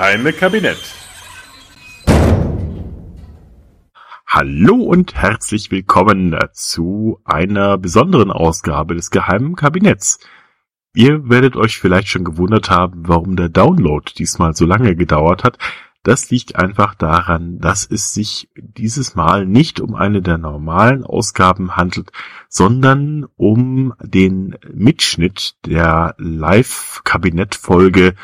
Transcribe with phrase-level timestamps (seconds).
[0.00, 0.78] Geheime Kabinett.
[4.26, 10.18] Hallo und herzlich willkommen zu einer besonderen Ausgabe des geheimen Kabinetts.
[10.94, 15.58] Ihr werdet euch vielleicht schon gewundert haben, warum der Download diesmal so lange gedauert hat.
[16.02, 21.76] Das liegt einfach daran, dass es sich dieses Mal nicht um eine der normalen Ausgaben
[21.76, 22.10] handelt,
[22.48, 28.14] sondern um den Mitschnitt der Live-Kabinett-Folge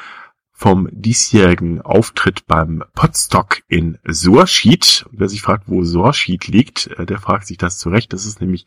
[0.58, 5.04] vom diesjährigen Auftritt beim Podstock in Sorschied.
[5.12, 8.14] wer sich fragt, wo Sorschied liegt, äh, der fragt sich das zurecht.
[8.14, 8.64] Das ist nämlich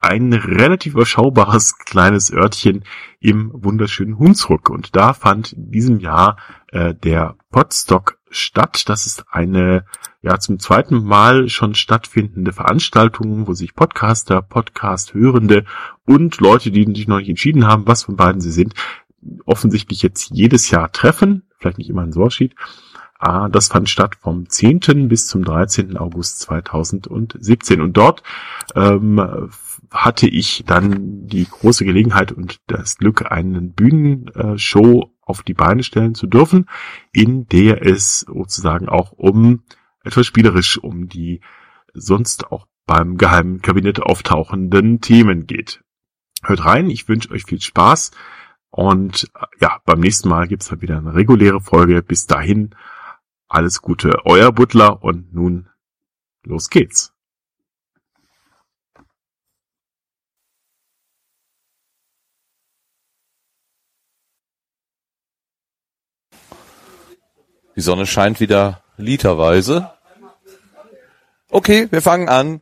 [0.00, 2.84] ein relativ überschaubares kleines Örtchen
[3.20, 4.68] im wunderschönen Hunsrück.
[4.68, 6.38] Und da fand in diesem Jahr
[6.72, 8.88] äh, der Podstock statt.
[8.88, 9.84] Das ist eine
[10.22, 15.64] ja zum zweiten Mal schon stattfindende Veranstaltung, wo sich Podcaster, Podcast-Hörende
[16.04, 18.74] und Leute, die sich noch nicht entschieden haben, was von beiden sie sind,
[19.44, 22.54] offensichtlich jetzt jedes Jahr treffen, vielleicht nicht immer in Sorschied.
[23.18, 25.08] Ah, das fand statt vom 10.
[25.08, 25.96] bis zum 13.
[25.96, 27.80] August 2017.
[27.80, 28.22] Und dort
[28.76, 29.50] ähm,
[29.90, 36.14] hatte ich dann die große Gelegenheit und das Glück, einen Bühnenshow auf die Beine stellen
[36.14, 36.66] zu dürfen,
[37.12, 39.62] in der es sozusagen auch um
[40.04, 41.40] etwas spielerisch um die
[41.92, 45.82] sonst auch beim geheimen Kabinett auftauchenden Themen geht.
[46.42, 48.12] Hört rein, ich wünsche euch viel Spaß.
[48.70, 52.02] Und äh, ja, beim nächsten Mal gibt's dann wieder eine reguläre Folge.
[52.02, 52.74] Bis dahin,
[53.48, 55.68] alles Gute, euer Butler und nun
[56.44, 57.12] los geht's.
[67.78, 69.92] Die Sonne scheint wieder literweise.
[71.48, 72.60] Okay, wir fangen an.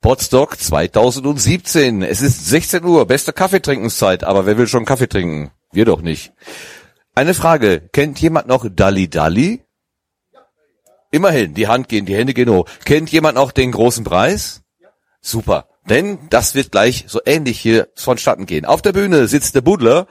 [0.00, 2.02] Potsdok 2017.
[2.02, 5.50] Es ist 16 Uhr, beste Kaffeetrinkenszeit, aber wer will schon Kaffee trinken?
[5.72, 6.32] Wir doch nicht.
[7.16, 9.64] Eine Frage, kennt jemand noch Dalli Dalli?
[11.10, 12.66] Immerhin, die Hand gehen, die Hände gehen hoch.
[12.84, 14.62] Kennt jemand noch den großen Preis?
[15.20, 18.66] Super, denn das wird gleich so ähnlich hier vonstatten gehen.
[18.66, 20.06] Auf der Bühne sitzt der Budler,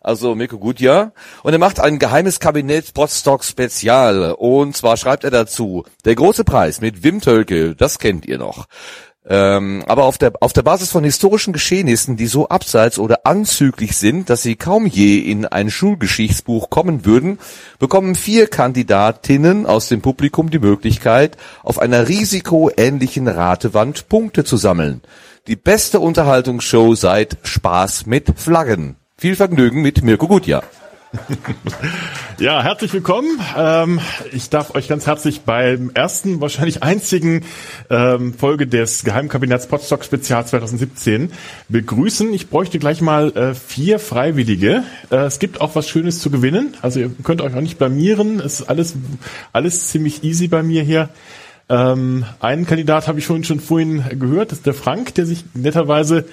[0.00, 4.32] also Mirko Gutjahr, und er macht ein geheimes Kabinett Potsdok Spezial.
[4.38, 8.66] Und zwar schreibt er dazu, der große Preis mit Wim Tölke, das kennt ihr noch.
[9.24, 13.96] Ähm, aber auf der, auf der Basis von historischen Geschehnissen, die so abseits oder anzüglich
[13.96, 17.38] sind, dass sie kaum je in ein Schulgeschichtsbuch kommen würden,
[17.78, 25.02] bekommen vier Kandidatinnen aus dem Publikum die Möglichkeit, auf einer risikoähnlichen Ratewand Punkte zu sammeln.
[25.46, 28.96] Die beste Unterhaltungsshow seit Spaß mit Flaggen.
[29.16, 30.64] Viel Vergnügen mit Mirko Gutjahr.
[32.38, 33.38] Ja, herzlich willkommen.
[33.56, 34.00] Ähm,
[34.32, 37.44] ich darf euch ganz herzlich beim ersten, wahrscheinlich einzigen
[37.90, 41.32] ähm, Folge des Geheimkabinetts Potsdok Spezial 2017
[41.68, 42.32] begrüßen.
[42.32, 44.84] Ich bräuchte gleich mal äh, vier Freiwillige.
[45.10, 46.74] Äh, es gibt auch was Schönes zu gewinnen.
[46.82, 48.40] Also ihr könnt euch auch nicht blamieren.
[48.40, 48.94] Es ist alles,
[49.52, 51.10] alles ziemlich easy bei mir hier.
[51.68, 55.44] Ähm, einen Kandidat habe ich vorhin schon vorhin gehört, das ist der Frank, der sich
[55.54, 56.24] netterweise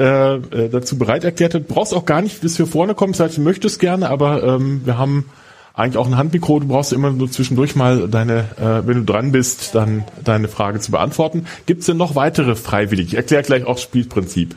[0.00, 1.68] äh, äh, dazu bereit erklärt hat.
[1.68, 4.80] Brauchst auch gar nicht bis hier vorne kommen, das heißt, du möchtest gerne, aber ähm,
[4.86, 5.26] wir haben
[5.74, 6.58] eigentlich auch ein Handmikro.
[6.60, 10.80] Du brauchst immer nur zwischendurch mal deine, äh, wenn du dran bist, dann deine Frage
[10.80, 11.46] zu beantworten.
[11.66, 13.08] Gibt es denn noch weitere Freiwillige?
[13.08, 14.56] Ich erkläre gleich auch Spielprinzip.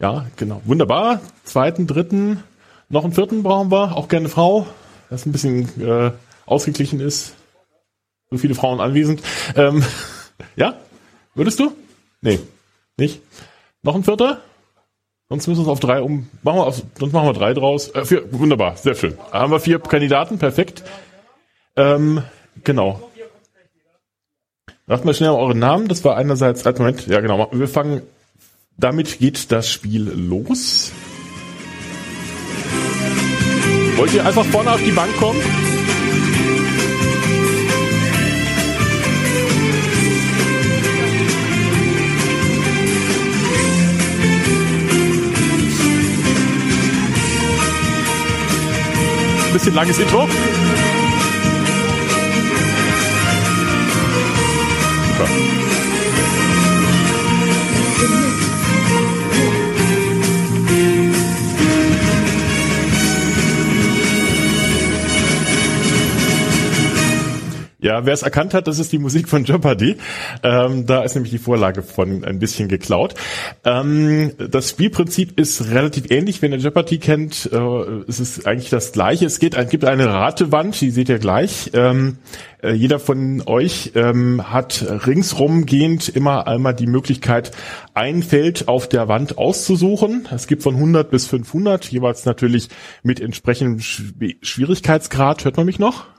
[0.00, 0.60] Ja, genau.
[0.64, 1.20] Wunderbar.
[1.44, 2.42] Zweiten, dritten,
[2.88, 3.96] noch einen vierten brauchen wir.
[3.96, 4.66] Auch gerne Frau,
[5.08, 6.10] das ein bisschen äh,
[6.46, 7.34] ausgeglichen ist.
[8.30, 9.22] So viele Frauen anwesend.
[9.54, 9.84] Ähm,
[10.56, 10.74] ja?
[11.34, 11.72] Würdest du?
[12.22, 12.40] Nee,
[12.96, 13.20] nicht?
[13.86, 14.40] Noch ein vierter?
[15.28, 16.28] Sonst müssen wir es auf drei um.
[16.42, 17.88] Machen wir auf, sonst machen wir drei draus.
[17.94, 19.16] Äh, vier, wunderbar, sehr schön.
[19.30, 20.82] Da haben wir vier Kandidaten, perfekt.
[21.76, 22.24] Ähm,
[22.64, 23.08] genau.
[24.88, 25.86] Sagt mal schnell euren Namen.
[25.86, 27.48] Das war einerseits, als Moment, ja genau.
[27.52, 28.02] Wir fangen,
[28.76, 30.90] damit geht das Spiel los.
[33.94, 35.40] Wollt ihr einfach vorne auf die Bank kommen?
[49.56, 50.28] Bisschen langes Intro.
[55.08, 55.65] Super.
[67.86, 69.96] Ja, wer es erkannt hat, das ist die Musik von Jeopardy.
[70.42, 73.14] Ähm, da ist nämlich die Vorlage von ein bisschen geklaut.
[73.64, 76.42] Ähm, das Spielprinzip ist relativ ähnlich.
[76.42, 77.56] Wenn ihr Jeopardy kennt, äh,
[78.08, 79.24] es ist eigentlich das gleiche.
[79.26, 81.70] Es geht, es gibt eine Ratewand, die seht ihr gleich.
[81.74, 82.18] Ähm,
[82.60, 87.52] äh, jeder von euch ähm, hat ringsrum gehend immer einmal die Möglichkeit,
[87.94, 90.26] ein Feld auf der Wand auszusuchen.
[90.34, 92.68] Es gibt von 100 bis 500, jeweils natürlich
[93.04, 95.44] mit entsprechendem Schwierigkeitsgrad.
[95.44, 96.15] Hört man mich noch?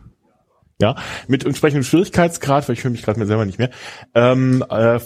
[0.79, 0.95] Ja,
[1.27, 3.71] mit entsprechendem Schwierigkeitsgrad, weil ich höre mich gerade mir selber nicht mehr.
[4.13, 4.99] Ähm, äh,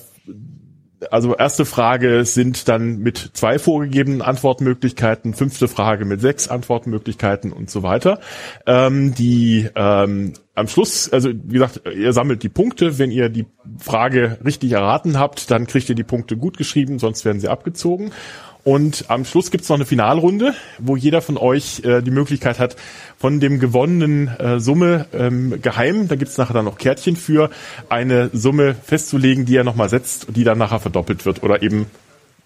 [1.10, 7.70] also erste Frage sind dann mit zwei vorgegebenen Antwortmöglichkeiten, fünfte Frage mit sechs Antwortmöglichkeiten und
[7.72, 8.20] so weiter.
[8.68, 13.00] Ähm, die ähm, am Schluss, also wie gesagt, ihr sammelt die Punkte.
[13.00, 13.46] Wenn ihr die
[13.80, 18.12] Frage richtig erraten habt, dann kriegt ihr die Punkte gut geschrieben, sonst werden sie abgezogen.
[18.64, 22.76] Und am Schluss gibt's noch eine Finalrunde, wo jeder von euch äh, die Möglichkeit hat,
[23.18, 27.50] von dem gewonnenen äh, Summe ähm, geheim, da gibt's nachher dann noch Kärtchen für,
[27.90, 31.88] eine Summe festzulegen, die er nochmal setzt die dann nachher verdoppelt wird oder eben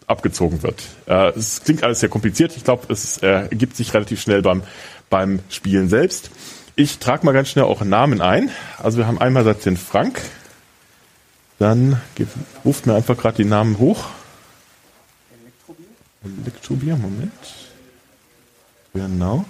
[0.08, 0.84] abgezogen wird.
[1.08, 2.56] Äh, es klingt alles sehr kompliziert.
[2.56, 4.64] Ich glaube, es äh, ergibt sich relativ schnell beim,
[5.10, 6.30] beim Spielen selbst.
[6.76, 8.50] Ich trage mal ganz schnell auch einen Namen ein.
[8.82, 10.22] Also wir haben einmal den Frank.
[11.58, 12.02] Dann
[12.64, 14.06] ruft mir einfach gerade die Namen hoch.
[16.44, 17.31] Elektrobier, Moment.
[18.94, 19.45] Genau.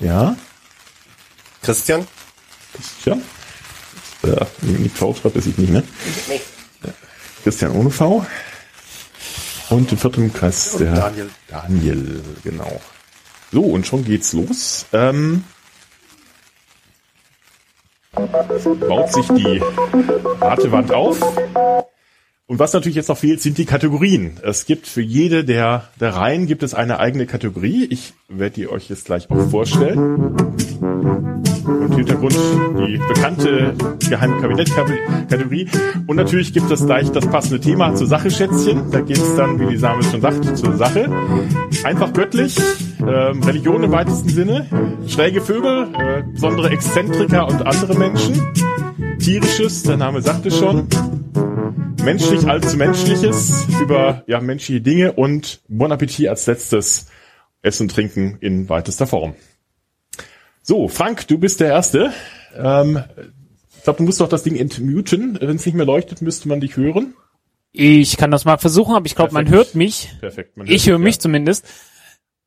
[0.00, 0.36] Ja.
[1.62, 2.06] Christian?
[2.74, 3.22] Christian?
[4.22, 5.82] Äh, mit V schreibt er sich nicht, ne?
[6.28, 6.40] Nee.
[7.42, 8.26] Christian ohne V.
[9.70, 11.30] Und im vierten Kreis der Daniel.
[11.48, 12.80] Daniel, genau.
[13.52, 14.86] So, und schon geht's los.
[14.92, 15.44] Ähm,
[18.88, 19.62] baut sich die
[20.40, 21.20] Ratewand auf.
[22.48, 24.38] Und was natürlich jetzt noch fehlt, sind die Kategorien.
[24.42, 27.86] Es gibt für jede der, der Reihen gibt es eine eigene Kategorie.
[27.90, 30.36] Ich werde die euch jetzt gleich auch vorstellen.
[31.66, 32.36] Und Hintergrund
[32.78, 33.74] die bekannte
[34.08, 35.68] geheime Kabinettkategorie.
[36.06, 38.90] Und natürlich gibt es gleich das passende Thema zur Sache, Schätzchen.
[38.90, 41.10] Da geht es dann, wie die Name schon sagt, zur Sache.
[41.84, 42.56] Einfach göttlich,
[43.00, 44.66] äh, Religion im weitesten Sinne,
[45.08, 48.40] schräge Vögel, äh, besondere Exzentriker und andere Menschen.
[49.18, 50.86] Tierisches, der Name sagt es schon
[52.04, 57.06] menschlich allzu menschliches über ja menschliche Dinge und Bon Appetit als letztes
[57.62, 59.34] Essen und Trinken in weitester Form.
[60.68, 62.12] So, Frank, du bist der Erste.
[62.56, 63.00] Ähm,
[63.76, 65.38] ich glaube, du musst doch das Ding entmuten.
[65.40, 67.14] Wenn es nicht mehr leuchtet, müsste man dich hören.
[67.70, 70.12] Ich kann das mal versuchen, aber ich glaube, man hört mich.
[70.18, 70.56] Perfekt.
[70.56, 71.20] Man hört ich höre mich ja.
[71.20, 71.66] zumindest.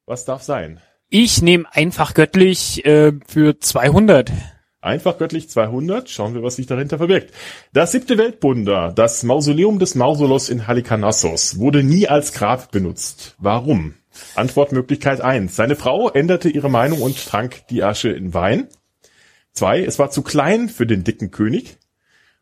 [0.05, 0.81] Was darf sein?
[1.07, 4.33] Ich nehme einfach göttlich äh, für 200.
[4.81, 6.09] Einfach göttlich 200.
[6.09, 7.33] Schauen wir, was sich dahinter verbirgt.
[7.73, 13.35] Das siebte Weltwunder, das Mausoleum des Mausolos in Halikarnassos, wurde nie als Grab benutzt.
[13.39, 13.95] Warum?
[14.35, 15.55] Antwortmöglichkeit 1.
[15.55, 18.69] Seine Frau änderte ihre Meinung und trank die Asche in Wein.
[19.53, 19.83] 2.
[19.83, 21.77] Es war zu klein für den dicken König.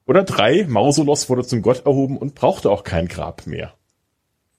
[0.06, 0.66] Oder 3.
[0.68, 3.74] Mausolos wurde zum Gott erhoben und brauchte auch kein Grab mehr.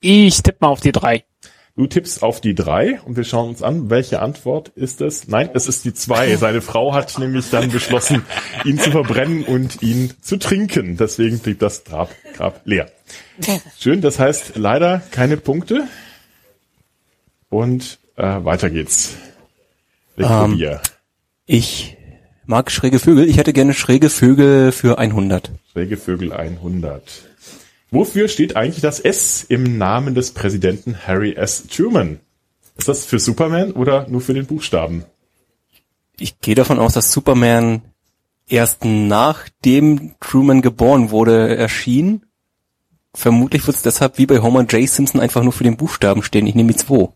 [0.00, 1.25] Ich tippe mal auf die 3.
[1.78, 5.28] Du tippst auf die drei und wir schauen uns an, welche Antwort ist es?
[5.28, 6.34] Nein, es ist die zwei.
[6.34, 8.25] Seine Frau hat nämlich dann beschlossen,
[8.64, 10.96] ihn zu verbrennen und ihn zu trinken.
[10.96, 12.90] Deswegen blieb das Grab, Grab leer.
[13.78, 15.86] Schön, das heißt leider keine Punkte.
[17.48, 19.14] Und äh, weiter geht's.
[20.18, 20.61] Ähm,
[21.47, 21.97] ich
[22.44, 23.28] mag schräge Vögel.
[23.28, 25.52] Ich hätte gerne schräge Vögel für 100.
[25.70, 27.27] Schräge Vögel 100.
[27.90, 31.66] Wofür steht eigentlich das S im Namen des Präsidenten Harry S.
[31.66, 32.21] Truman?
[32.76, 35.04] Ist das für Superman oder nur für den Buchstaben?
[36.18, 37.83] Ich gehe davon aus, dass Superman
[38.47, 42.25] erst nachdem Truman geboren wurde erschien.
[43.14, 44.88] Vermutlich wird es deshalb wie bei Homer J.
[44.88, 46.47] Simpson einfach nur für den Buchstaben stehen.
[46.47, 47.09] Ich nehme die 2.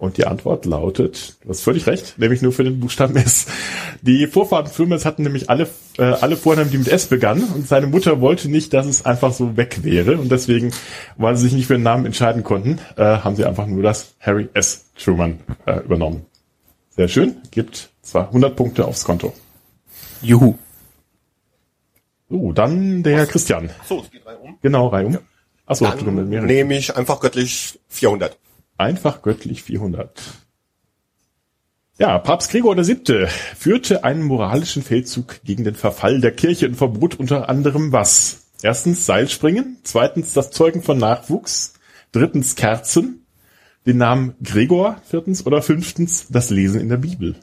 [0.00, 3.44] Und die Antwort lautet, du hast völlig recht, nämlich nur für den Buchstaben S.
[4.00, 7.86] Die Vorfahren Filmes hatten nämlich alle, äh, alle Vornamen, die mit S begannen und seine
[7.86, 10.72] Mutter wollte nicht, dass es einfach so weg wäre und deswegen,
[11.18, 14.14] weil sie sich nicht für den Namen entscheiden konnten, äh, haben sie einfach nur das
[14.20, 14.86] Harry S.
[14.96, 16.24] Truman äh, übernommen.
[16.88, 19.34] Sehr schön, gibt zwar 100 Punkte aufs Konto.
[20.22, 20.54] Juhu.
[22.30, 23.28] So, dann der Was?
[23.28, 23.68] Christian.
[23.86, 24.58] So, es geht rein um.
[24.62, 25.18] Genau, rein um.
[25.66, 28.38] Achso, dann nehme ich einfach göttlich 400.
[28.80, 30.22] Einfach göttlich 400.
[31.98, 33.26] Ja, Papst Gregor VII.
[33.54, 38.46] führte einen moralischen Feldzug gegen den Verfall der Kirche und verbot unter anderem was?
[38.62, 41.74] Erstens Seilspringen, zweitens das Zeugen von Nachwuchs,
[42.12, 43.26] drittens Kerzen,
[43.84, 47.36] den Namen Gregor, viertens oder fünftens das Lesen in der Bibel.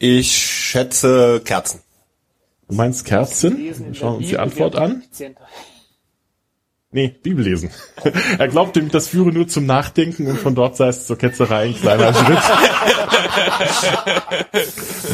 [0.00, 1.78] Ich schätze Kerzen.
[2.66, 3.56] Du meinst Kerzen?
[3.56, 5.04] Wir schauen uns die Antwort an.
[6.94, 7.70] Nee, Bibel lesen.
[8.38, 11.68] er glaubt nämlich, das führe nur zum Nachdenken und von dort sei es zur Ketzerei
[11.68, 12.38] ein kleiner Schritt.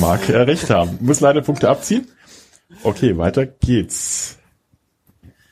[0.00, 0.98] Mag er recht haben.
[1.00, 2.08] Muss leider Punkte abziehen.
[2.82, 4.37] Okay, weiter geht's.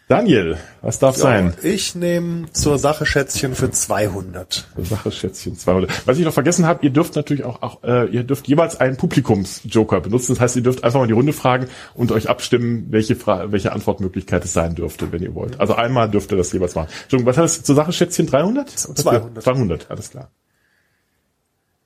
[0.08, 1.54] Daniel, was darf Ja, sein?
[1.64, 4.68] Ich nehme zur Sache Schätzchen für 200.
[4.76, 6.06] Zur Sache Schätzchen 200.
[6.06, 8.96] Was ich noch vergessen habe, ihr dürft natürlich auch, auch äh, ihr dürft jeweils einen
[8.96, 10.34] Publikumsjoker benutzen.
[10.34, 13.72] Das heißt, ihr dürft einfach mal die Runde fragen und euch abstimmen, welche Fra welche
[13.72, 15.58] Antwortmöglichkeit es sein dürfte, wenn ihr wollt.
[15.58, 16.88] Also einmal dürft ihr das jeweils machen.
[17.02, 18.70] Entschuldigung, was heißt zur Sache Schätzchen 300?
[18.70, 19.42] 200.
[19.42, 20.30] 200, alles klar.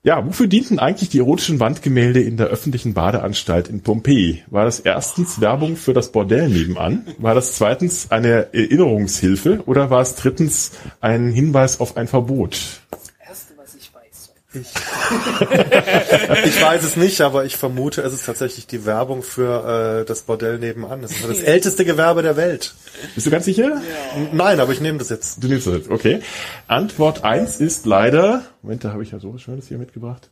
[0.03, 4.41] Ja, wofür dienten eigentlich die erotischen Wandgemälde in der öffentlichen Badeanstalt in Pompeji?
[4.47, 7.05] War das erstens Werbung für das Bordell nebenan?
[7.19, 9.61] War das zweitens eine Erinnerungshilfe?
[9.67, 12.81] Oder war es drittens ein Hinweis auf ein Verbot?
[16.45, 20.23] Ich weiß es nicht, aber ich vermute, es ist tatsächlich die Werbung für äh, das
[20.23, 21.01] Bordell nebenan.
[21.01, 22.73] Das ist das älteste Gewerbe der Welt.
[23.15, 23.81] Bist du ganz sicher?
[24.15, 25.41] N- Nein, aber ich nehme das jetzt.
[25.43, 26.21] Du nimmst das jetzt, okay.
[26.67, 30.29] Antwort eins ist leider, Moment, da habe ich ja so was Schönes hier mitgebracht.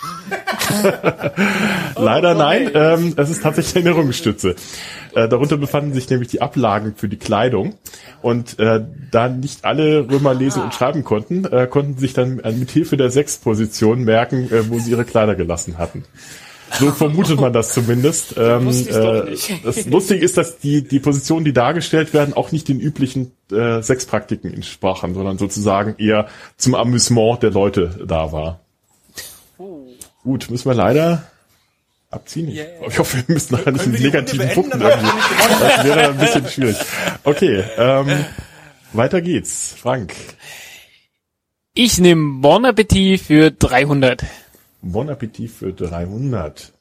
[1.96, 4.54] Leider nein, ähm, es ist tatsächlich eine Erinnerungsstütze.
[5.14, 7.74] Äh, darunter befanden sich nämlich die Ablagen für die Kleidung.
[8.22, 12.52] Und äh, da nicht alle Römer lesen und schreiben konnten, äh, konnten sich dann äh,
[12.52, 16.04] mit Hilfe der Sechsposition merken, äh, wo sie ihre Kleider gelassen hatten.
[16.78, 18.36] So vermutet man das zumindest.
[18.36, 22.78] Ähm, äh, das Lustige ist, dass die, die Positionen, die dargestellt werden, auch nicht den
[22.78, 28.60] üblichen äh, Sexpraktiken entsprachen, sondern sozusagen eher zum Amüsement der Leute da war.
[30.22, 31.22] Gut, müssen wir leider
[32.10, 32.48] abziehen.
[32.48, 35.10] Ich- Ich hoffe, wir müssen nachher nicht mit negativen Punkten irgendwie.
[35.60, 36.76] Das wäre ein bisschen schwierig.
[37.24, 38.24] Okay, ähm,
[38.92, 39.74] weiter geht's.
[39.80, 40.14] Frank,
[41.72, 44.24] Ich nehme Bon Appetit für 300.
[44.82, 46.72] Bon Appetit für 300.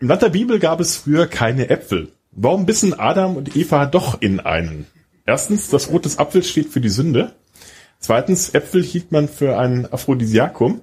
[0.00, 2.10] Im Land der Bibel gab es früher keine Äpfel.
[2.32, 4.86] Warum bissen Adam und Eva doch in einen?
[5.26, 7.32] Erstens, das Rot des Apfels steht für die Sünde.
[8.00, 10.80] Zweitens, Äpfel hielt man für ein Aphrodisiakum.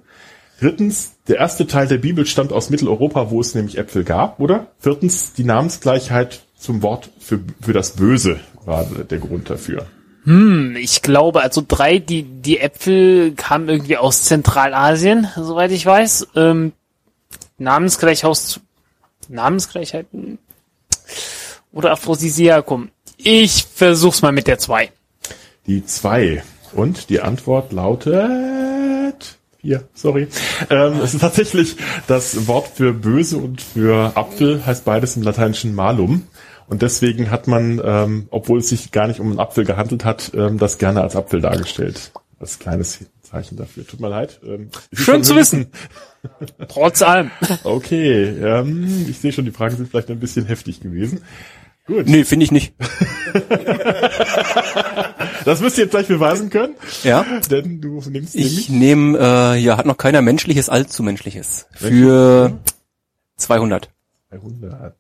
[0.59, 4.67] Drittens, der erste Teil der Bibel stammt aus Mitteleuropa, wo es nämlich Äpfel gab, oder?
[4.79, 9.85] Viertens, die Namensgleichheit zum Wort für, für das Böse war der Grund dafür.
[10.25, 16.27] Hm, ich glaube, also drei, die, die Äpfel kamen irgendwie aus Zentralasien, soweit ich weiß.
[16.35, 16.73] Ähm,
[17.57, 18.59] Namensgleichhaus,
[19.29, 20.07] Namensgleichheit
[21.71, 22.89] oder Aphrodisiakum.
[23.17, 24.91] Ich versuch's mal mit der zwei.
[25.67, 26.43] Die zwei.
[26.73, 28.68] Und die Antwort lautet
[29.61, 30.27] vier, sorry.
[30.69, 31.75] Ähm, es ist tatsächlich
[32.07, 36.27] das Wort für böse und für Apfel heißt beides im Lateinischen malum.
[36.67, 40.31] Und deswegen hat man, ähm, obwohl es sich gar nicht um einen Apfel gehandelt hat,
[40.35, 42.11] ähm, das gerne als Apfel dargestellt.
[42.39, 43.85] Als kleines Zeichen dafür.
[43.85, 44.39] Tut mir leid.
[44.45, 45.67] Ähm, Schön zu wissen.
[46.67, 47.31] Trotz allem.
[47.63, 51.21] Okay, ähm, ich sehe schon, die Fragen sind vielleicht ein bisschen heftig gewesen.
[51.85, 52.73] Gut, Nee, finde ich nicht.
[55.45, 57.25] das müsst ihr jetzt gleich beweisen können, Ja.
[57.49, 61.67] denn du nimmst Ich nehme, äh, ja, hat noch keiner menschliches, allzu menschliches.
[61.71, 62.57] Für
[63.38, 63.89] 200.
[64.31, 64.95] 300.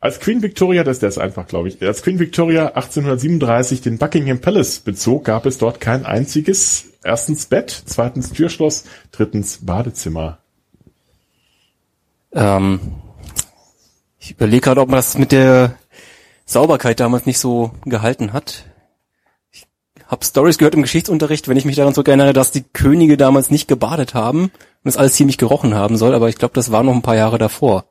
[0.00, 4.38] Als Queen Victoria, das, der ist einfach, glaube ich, als Queen Victoria 1837 den Buckingham
[4.38, 10.38] Palace bezog, gab es dort kein einziges, erstens Bett, zweitens Türschloss, drittens Badezimmer.
[12.32, 12.80] Ähm,
[14.18, 15.76] ich überlege gerade, ob man das mit der
[16.44, 18.64] Sauberkeit damals nicht so gehalten hat.
[20.06, 23.50] Habe Stories gehört im Geschichtsunterricht, wenn ich mich daran so erinnere, dass die Könige damals
[23.50, 26.82] nicht gebadet haben und es alles ziemlich gerochen haben soll, aber ich glaube, das war
[26.82, 27.86] noch ein paar Jahre davor.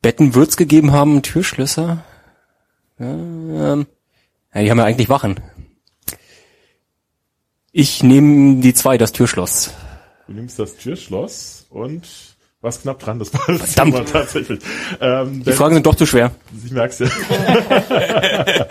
[0.00, 2.04] Betten wird's gegeben haben, Türschlösser.
[2.98, 3.86] Ähm,
[4.54, 5.40] ja, die haben ja eigentlich Wachen.
[7.72, 9.72] Ich nehme die zwei, das Türschloss.
[10.26, 12.33] Du nimmst das Türschloss und
[12.64, 14.58] was knapp dran, das Badezimmer tatsächlich.
[15.00, 16.32] Ähm, Die Fragen sind doch zu schwer.
[16.64, 17.06] Ich merk's ja.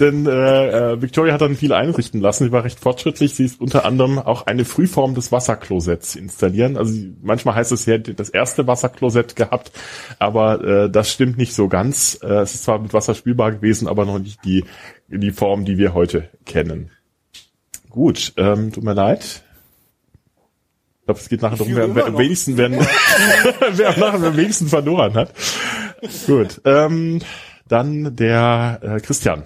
[0.00, 2.44] Denn äh, äh, Victoria hat dann viel einrichten lassen.
[2.44, 3.34] Sie war recht fortschrittlich.
[3.34, 6.76] Sie ist unter anderem auch eine Frühform des Wasserklosetts installieren.
[6.76, 9.72] Also manchmal heißt es, sie hätte das erste Wasserklosett gehabt,
[10.18, 12.18] aber äh, das stimmt nicht so ganz.
[12.22, 14.64] Äh, es ist zwar mit Wasser spielbar gewesen, aber noch nicht die,
[15.08, 16.90] die Form, die wir heute kennen.
[17.90, 19.42] Gut, ähm, tut mir leid.
[21.02, 22.70] Ich glaube, es geht nachher darum, wer, wer am wenigsten, wer,
[23.72, 25.34] wer nachher am wenigsten verloren hat.
[26.28, 27.20] Gut, ähm,
[27.66, 29.42] dann der äh, Christian.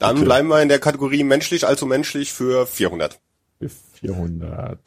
[0.00, 0.26] Dann Bitte.
[0.26, 3.20] bleiben wir in der Kategorie menschlich, allzu menschlich für 400.
[3.60, 3.70] Für
[4.00, 4.80] 400.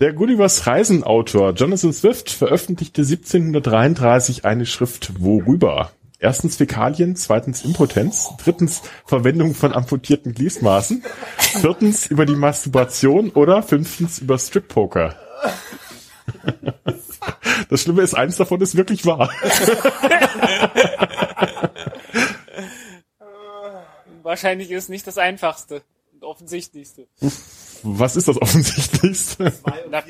[0.00, 5.92] Der Gullivers Reisenautor Jonathan Swift veröffentlichte 1733 eine Schrift worüber?
[6.18, 11.04] Erstens Fäkalien, zweitens Impotenz, drittens Verwendung von amputierten Gliesmaßen,
[11.38, 15.16] viertens über die Masturbation oder fünftens über Strip-Poker.
[17.68, 19.28] Das Schlimme ist, eins davon ist wirklich wahr.
[24.22, 25.82] wahrscheinlich ist nicht das einfachste
[26.12, 27.08] und offensichtlichste.
[27.82, 29.52] Was ist das offensichtlichste?
[29.90, 30.02] Na,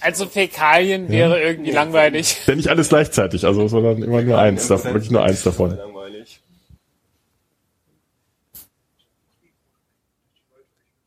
[0.00, 2.36] also Fäkalien wäre irgendwie langweilig.
[2.46, 5.76] Ja nicht alles gleichzeitig, also sondern immer nur eins, davon, wirklich nur eins davon.
[5.76, 6.40] Langweilig.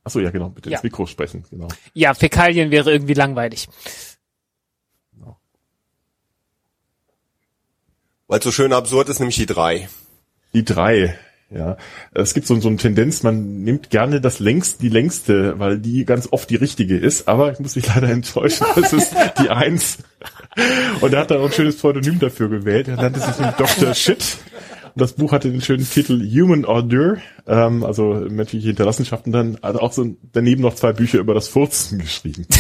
[0.04, 0.78] Achso, ja genau, bitte Ja.
[0.78, 1.68] ins Mikro sprechen, genau.
[1.94, 3.68] Ja, Fäkalien wäre irgendwie langweilig.
[8.28, 9.90] Weil es so schön absurd ist, nämlich die drei.
[10.54, 11.18] Die drei,
[11.52, 11.78] ja.
[12.14, 16.06] Es gibt so, so eine Tendenz, man nimmt gerne das längst, die längste, weil die
[16.06, 20.00] ganz oft die richtige ist, aber ich muss mich leider enttäuschen, das ist die eins.
[21.02, 22.88] Und er hat da auch ein schönes Pseudonym dafür gewählt.
[22.88, 23.94] Er nannte sich Dr.
[23.94, 24.38] Shit.
[24.96, 29.80] Und das Buch hatte den schönen Titel Human Ordure, ähm, also menschliche Hinterlassenschaften, dann also
[29.80, 32.46] auch so daneben noch zwei Bücher über das Furzen geschrieben.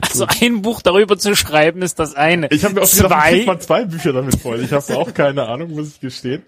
[0.00, 2.48] Also ein Buch darüber zu schreiben ist das eine.
[2.50, 3.44] Ich habe mir auch gedacht, ich zwei.
[3.46, 4.62] mal zwei Bücher damit voll.
[4.62, 6.42] Ich habe auch keine Ahnung, muss ich gestehen.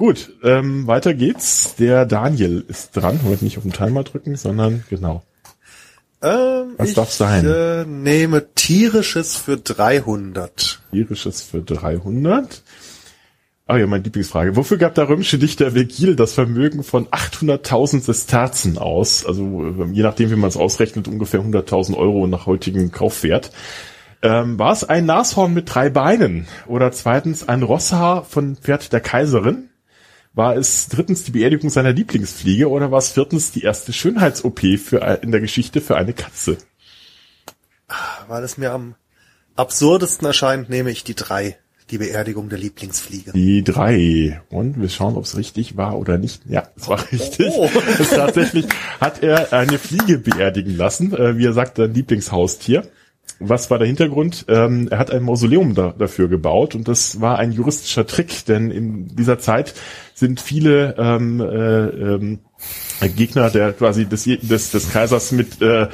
[0.00, 1.74] Gut, ähm, weiter geht's.
[1.78, 3.20] Der Daniel ist dran.
[3.22, 5.22] Heute nicht auf den Timer drücken, sondern genau.
[6.22, 7.44] Ähm, Was ich darf's sein?
[7.44, 10.80] Äh, nehme tierisches für 300.
[10.90, 12.62] Irisches für 300.
[13.66, 14.56] Ah ja, meine Lieblingsfrage.
[14.56, 19.26] Wofür gab der römische Dichter Vergil das Vermögen von 800.000 Sesterzen aus?
[19.26, 23.50] Also äh, je nachdem, wie man es ausrechnet, ungefähr 100.000 Euro nach heutigem Kaufwert.
[24.22, 26.46] Ähm, war es ein Nashorn mit drei Beinen?
[26.66, 29.69] Oder zweitens ein Rosshaar von Pferd der Kaiserin?
[30.32, 32.68] War es drittens die Beerdigung seiner Lieblingsfliege?
[32.70, 34.62] Oder war es viertens die erste Schönheits-OP
[35.00, 36.56] ein- in der Geschichte für eine Katze?
[38.28, 38.94] Weil es mir am
[39.56, 41.56] absurdesten erscheint, nehme ich die drei.
[41.90, 43.32] Die Beerdigung der Lieblingsfliege.
[43.32, 44.40] Die drei.
[44.48, 46.42] Und wir schauen, ob es richtig war oder nicht.
[46.46, 47.52] Ja, es war richtig.
[47.98, 48.66] Es tatsächlich
[49.00, 52.86] hat er eine Fliege beerdigen lassen, äh, wie er sagt, sein Lieblingshaustier.
[53.38, 54.44] Was war der Hintergrund?
[54.48, 58.70] Ähm, er hat ein Mausoleum da, dafür gebaut und das war ein juristischer Trick, denn
[58.70, 59.74] in dieser Zeit
[60.14, 62.38] sind viele ähm, äh, ähm,
[63.16, 65.88] Gegner der quasi des, des, des Kaisers mit, äh,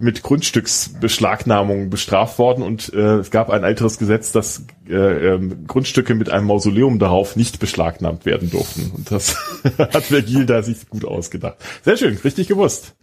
[0.00, 6.14] mit Grundstücksbeschlagnahmung bestraft worden und äh, es gab ein älteres Gesetz, dass äh, ähm, Grundstücke
[6.16, 8.90] mit einem Mausoleum darauf nicht beschlagnahmt werden durften.
[8.94, 9.36] Und das
[9.78, 11.58] hat Vergil da sich gut ausgedacht.
[11.84, 12.96] Sehr schön, richtig gewusst.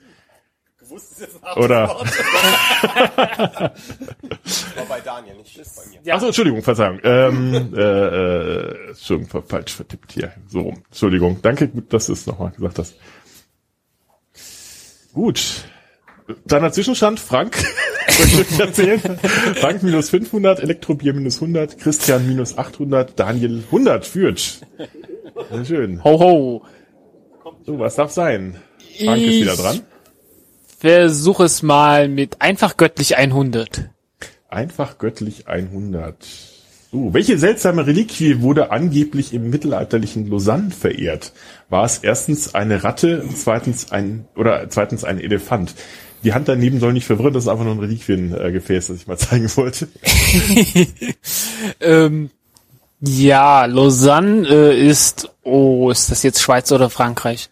[1.55, 1.87] Oder?
[1.89, 3.73] War
[4.89, 5.99] bei Daniel, nicht bei mir.
[6.03, 6.15] Ja.
[6.15, 6.99] Achso, Entschuldigung, Verzeihung.
[7.03, 10.33] Ähm, äh, äh, Entschuldigung, falsch vertippt hier.
[10.47, 10.83] So rum.
[10.89, 11.39] Entschuldigung.
[11.41, 12.95] Danke, gut, dass du es nochmal gesagt hast.
[15.13, 15.65] Gut.
[16.45, 17.55] Deiner Zwischenstand, Frank,
[18.07, 18.99] ich erzählen?
[18.99, 24.61] Frank minus 500, Elektrobier minus 100, Christian minus 800, Daniel 100 führt.
[25.51, 26.03] Sehr schön.
[26.03, 26.65] Ho ho.
[27.63, 28.55] So, was darf sein?
[29.03, 29.81] Frank ist wieder dran.
[30.85, 33.89] Versuch es mal mit einfach göttlich 100.
[34.49, 36.15] Einfach göttlich 100.
[36.91, 41.33] So, welche seltsame Reliquie wurde angeblich im mittelalterlichen Lausanne verehrt?
[41.69, 45.73] War es erstens eine Ratte, zweitens ein oder zweitens ein Elefant?
[46.23, 49.17] Die Hand daneben soll nicht verwirren, das ist einfach nur ein Reliquiengefäß, das ich mal
[49.17, 49.87] zeigen wollte.
[51.79, 52.29] Ähm,
[52.99, 57.49] ja, Lausanne äh, ist, oh, ist das jetzt Schweiz oder Frankreich?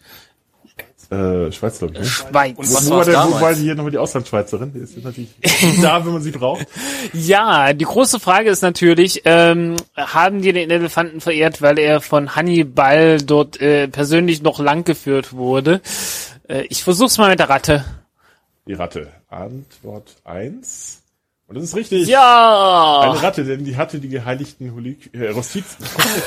[1.14, 2.00] Äh, Schweiz, glaube ich.
[2.00, 2.04] Ne?
[2.06, 2.56] Schweiz.
[2.58, 3.40] was Wo war, der, wo damals?
[3.40, 4.72] war hier nochmal die Auslandsschweizerin?
[4.72, 5.30] Die ist jetzt natürlich
[5.82, 6.66] da, wenn man sie braucht.
[7.12, 12.34] Ja, die große Frage ist natürlich, ähm, haben die den Elefanten verehrt, weil er von
[12.34, 15.80] Hannibal dort äh, persönlich noch langgeführt wurde?
[16.48, 17.84] Äh, ich versuch's mal mit der Ratte.
[18.66, 19.12] Die Ratte.
[19.28, 21.02] Antwort eins.
[21.54, 22.08] Und das ist richtig.
[22.08, 23.12] Ja!
[23.12, 25.76] Eine Ratte, denn die hatte die geheiligten Holik äh, Hostiz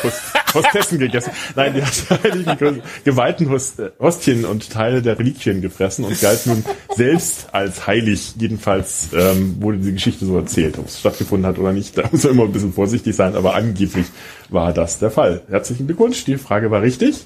[0.01, 0.21] Host
[0.53, 1.31] Hostessen gegessen.
[1.53, 6.17] Nein, die hat die heiligen geweihten Host äh, Hostien und Teile der Reliquien gefressen und
[6.21, 6.63] galt nun
[6.95, 8.35] selbst als heilig.
[8.39, 10.79] Jedenfalls ähm, wurde die Geschichte so erzählt.
[10.79, 13.53] Ob es stattgefunden hat oder nicht, da muss man immer ein bisschen vorsichtig sein, aber
[13.53, 14.05] angeblich
[14.47, 15.41] war das der Fall.
[15.49, 17.25] Herzlichen Glückwunsch, die Frage war richtig.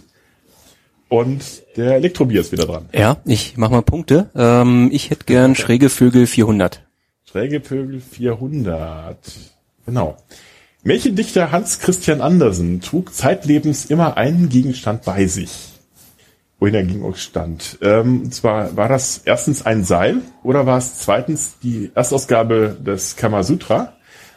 [1.08, 1.44] Und
[1.78, 2.90] der Elektrobier ist wieder dran.
[2.94, 4.32] Ja, ich mach mal Punkte.
[4.34, 6.82] Ähm, ich hätte gern schräge Vögel 400.
[7.32, 9.17] Schräge Vögel 400.
[9.86, 10.17] Genau.
[10.84, 15.80] Märchendichter Hans Christian Andersen trug zeitlebens immer einen Gegenstand bei sich.
[16.60, 17.78] Wohin er ging stand.
[17.82, 23.15] Ähm, und zwar war das erstens ein Seil oder war es zweitens die Erstausgabe des
[23.15, 23.94] Kamasutra?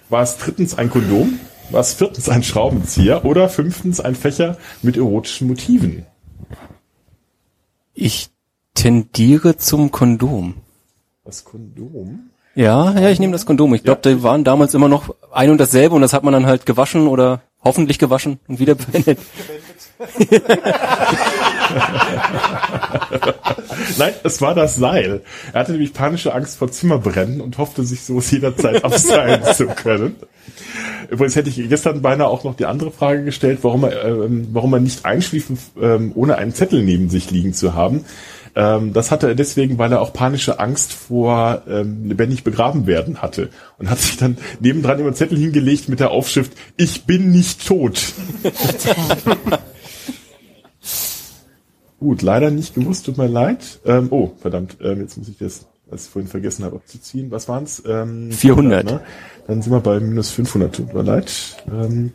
[0.08, 1.40] War es drittens ein Kondom?
[1.70, 6.06] War es viertens ein Schraubenzieher oder fünftens ein Fächer mit erotischen Motiven?
[7.92, 8.28] Ich
[8.74, 10.54] tendiere zum Kondom.
[11.24, 12.30] Das Kondom?
[12.54, 13.74] Ja, ja, ich nehme das Kondom.
[13.74, 16.46] Ich glaube, die waren damals immer noch ein und dasselbe und das hat man dann
[16.46, 19.18] halt gewaschen oder hoffentlich gewaschen und wieder verwendet.
[23.98, 25.22] Nein, es war das Seil.
[25.52, 30.16] Er hatte nämlich panische Angst vor Zimmerbrennen und hoffte sich so jederzeit abseilen zu können.
[31.10, 34.72] Übrigens hätte ich gestern beinahe auch noch die andere Frage gestellt, warum er, ähm, warum
[34.72, 38.04] er nicht einschliefen, ähm, ohne einen Zettel neben sich liegen zu haben.
[38.56, 43.20] Ähm, das hatte er deswegen, weil er auch panische Angst vor ähm, lebendig begraben werden
[43.20, 47.66] hatte und hat sich dann nebendran immer Zettel hingelegt mit der Aufschrift Ich bin nicht
[47.66, 48.00] tot.
[51.98, 53.80] Gut, leider nicht gewusst, tut mir leid.
[53.84, 57.30] Ähm, oh, verdammt, ähm, jetzt muss ich das, was ich vorhin vergessen habe, abzuziehen.
[57.30, 57.82] Was waren's?
[57.86, 58.84] Ähm, 400.
[58.84, 59.00] Ne?
[59.46, 61.32] Dann sind wir bei minus 500, tut mir leid.
[61.66, 62.12] Ähm,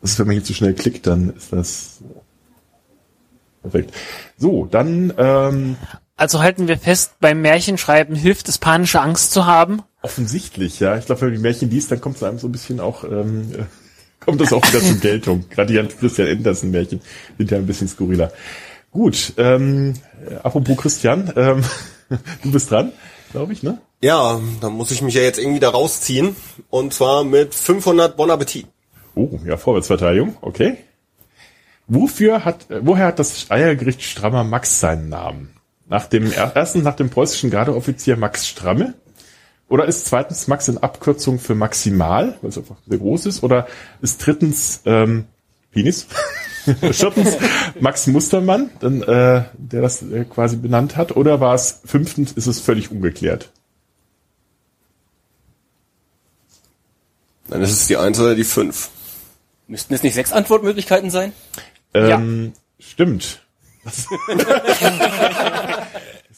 [0.00, 1.98] das ist, wenn man hier zu schnell klickt, dann ist das
[3.68, 3.94] perfekt.
[4.36, 5.76] So, dann ähm,
[6.16, 9.82] Also halten wir fest, beim Märchenschreiben hilft es, panische Angst zu haben.
[10.02, 10.96] offensichtlich, ja.
[10.96, 13.04] Ich glaube, wenn man die Märchen liest, dann kommt es einem so ein bisschen auch,
[13.04, 13.64] ähm, äh,
[14.24, 15.44] kommt das auch wieder zur Geltung.
[15.50, 17.00] Gerade die Christian Andersen Märchen
[17.36, 18.32] sind ja ein bisschen skurriler.
[18.90, 19.94] Gut, ähm,
[20.28, 21.62] äh, apropos Christian, ähm,
[22.42, 22.92] du bist dran,
[23.32, 23.78] glaube ich, ne?
[24.00, 26.36] Ja, dann muss ich mich ja jetzt irgendwie da rausziehen.
[26.70, 28.66] Und zwar mit 500 Bon Appetit.
[29.14, 30.76] Oh, ja, Vorwärtsverteidigung, okay.
[31.88, 35.54] Wofür hat, äh, woher hat das Eiergericht Strammer Max seinen Namen?
[35.88, 38.94] Nach dem er- ersten, nach dem preußischen Gardeoffizier Max Stramme?
[39.68, 43.42] Oder ist zweitens Max in Abkürzung für maximal, weil es einfach sehr groß ist?
[43.42, 43.66] Oder
[44.00, 45.24] ist drittens ähm,
[45.72, 46.06] Penis?
[46.92, 47.36] Viertens
[47.80, 51.16] Max Mustermann, dann, äh, der das äh, quasi benannt hat?
[51.16, 53.50] Oder war es fünftens, ist es völlig ungeklärt?
[57.48, 58.90] Dann ist es die 1 oder die 5.
[59.68, 61.32] Müssten es nicht sechs Antwortmöglichkeiten sein?
[61.94, 63.42] Ähm, Stimmt.
[63.84, 64.08] ist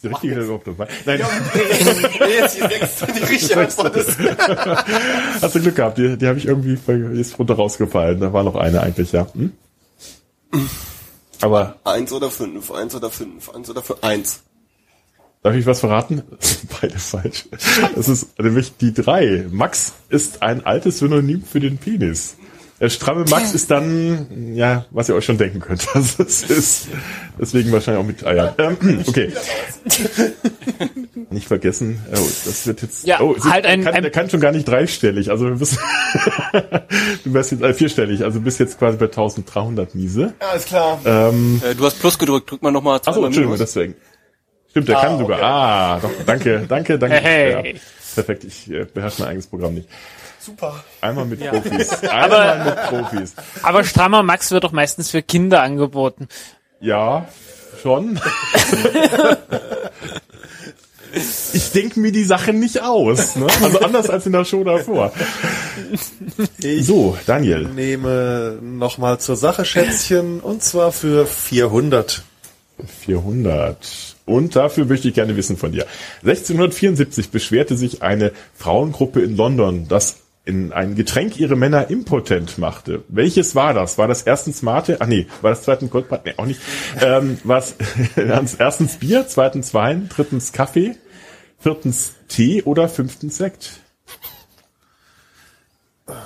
[0.02, 0.88] die richtige oder überhaupt dabei?
[1.04, 1.20] Nein,
[2.20, 4.18] jetzt die 6 die richtige Antwort ist.
[5.42, 5.98] hast du Glück gehabt.
[5.98, 6.78] Die, die habe ich irgendwie
[7.18, 8.20] ist runter rausgefallen.
[8.20, 9.26] Da war noch eine eigentlich, ja.
[9.34, 9.52] Hm?
[11.40, 14.40] Aber 1 oder 5, 1 oder 5, 1 oder 5, 1.
[15.42, 16.22] darf ich was verraten?
[16.80, 17.48] Beide falsch.
[17.94, 19.46] Das ist nämlich die drei.
[19.50, 22.36] Max ist ein altes Synonym für den Penis.
[22.80, 25.86] Der stramme Max ist dann, ja, was ihr euch schon denken könnt.
[25.94, 26.88] Also es ist
[27.38, 28.54] deswegen wahrscheinlich auch mit Eiern.
[28.58, 29.32] Ähm, okay.
[31.30, 32.00] Nicht vergessen.
[32.10, 33.06] Oh, das wird jetzt.
[33.06, 35.30] Ja, oh, es halt ist, ein- kann, ein- der kann schon gar nicht dreistellig.
[35.30, 35.78] Also du bist,
[37.24, 38.24] du wärst jetzt äh, vierstellig.
[38.24, 40.32] Also du bist jetzt quasi bei 1300 Miese.
[40.38, 41.00] Alles klar.
[41.04, 43.72] Äh, du hast Plus gedrückt, drück mal nochmal Achso, zweimal Entschuldigung, Minus.
[43.74, 43.94] deswegen.
[44.70, 45.36] Stimmt, der kann sogar.
[45.38, 45.44] okay.
[45.46, 47.16] Ah, doch, danke, danke, danke.
[47.16, 47.50] Hey.
[47.74, 47.80] Ja,
[48.14, 49.88] perfekt, ich äh, beherrsche mein eigenes Programm nicht.
[50.40, 50.82] Super.
[51.00, 51.90] Einmal mit Profis.
[52.04, 53.34] Einmal mit Profis.
[53.62, 56.28] Aber strammer Max wird doch meistens für Kinder angeboten.
[56.80, 57.28] Ja,
[57.82, 58.18] schon.
[61.52, 63.34] Ich denke mir die Sachen nicht aus.
[63.34, 63.46] Ne?
[63.62, 65.12] Also anders als in der Show davor.
[66.58, 67.64] Ich So, Daniel.
[67.64, 72.22] nehme nochmal zur Sache Schätzchen und zwar für 400.
[73.00, 73.76] 400.
[74.26, 75.84] Und dafür möchte ich gerne wissen von dir.
[76.22, 80.18] 1674 beschwerte sich eine Frauengruppe in London, dass
[80.50, 83.04] in ein Getränk ihre Männer impotent machte.
[83.06, 83.98] Welches war das?
[83.98, 85.00] War das erstens Mate?
[85.00, 86.24] Ah nee, war das zweitens Goldbad?
[86.26, 86.60] Nee, auch nicht.
[87.00, 87.58] Ähm, war
[88.16, 90.96] es erstens Bier, zweitens Wein, drittens Kaffee,
[91.60, 93.78] viertens Tee oder fünftens Sekt?
[96.06, 96.16] War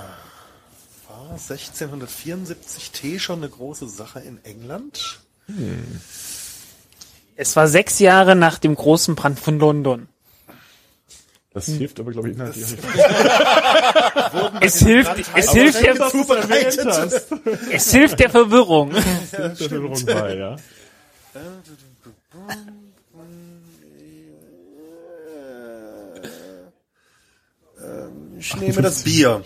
[1.29, 5.19] 1674 Tee schon eine große Sache in England?
[7.35, 10.07] Es war sechs Jahre nach dem großen Brand von London.
[11.55, 14.63] Das hilft aber, glaube ich, inhaltlich auch nicht.
[14.65, 15.95] Es hilft, es hilft, der,
[17.71, 18.91] es hilft der Verwirrung.
[19.57, 20.57] Schon bei, ja.
[28.37, 29.41] Ich nehme das Bier.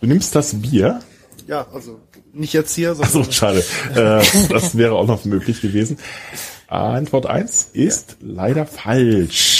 [0.00, 0.98] Du nimmst das Bier.
[1.46, 2.00] Ja, also
[2.32, 3.64] nicht jetzt hier, So, sondern schade.
[3.94, 5.98] Äh, das wäre auch noch möglich gewesen.
[6.66, 9.55] Antwort eins ist leider falsch.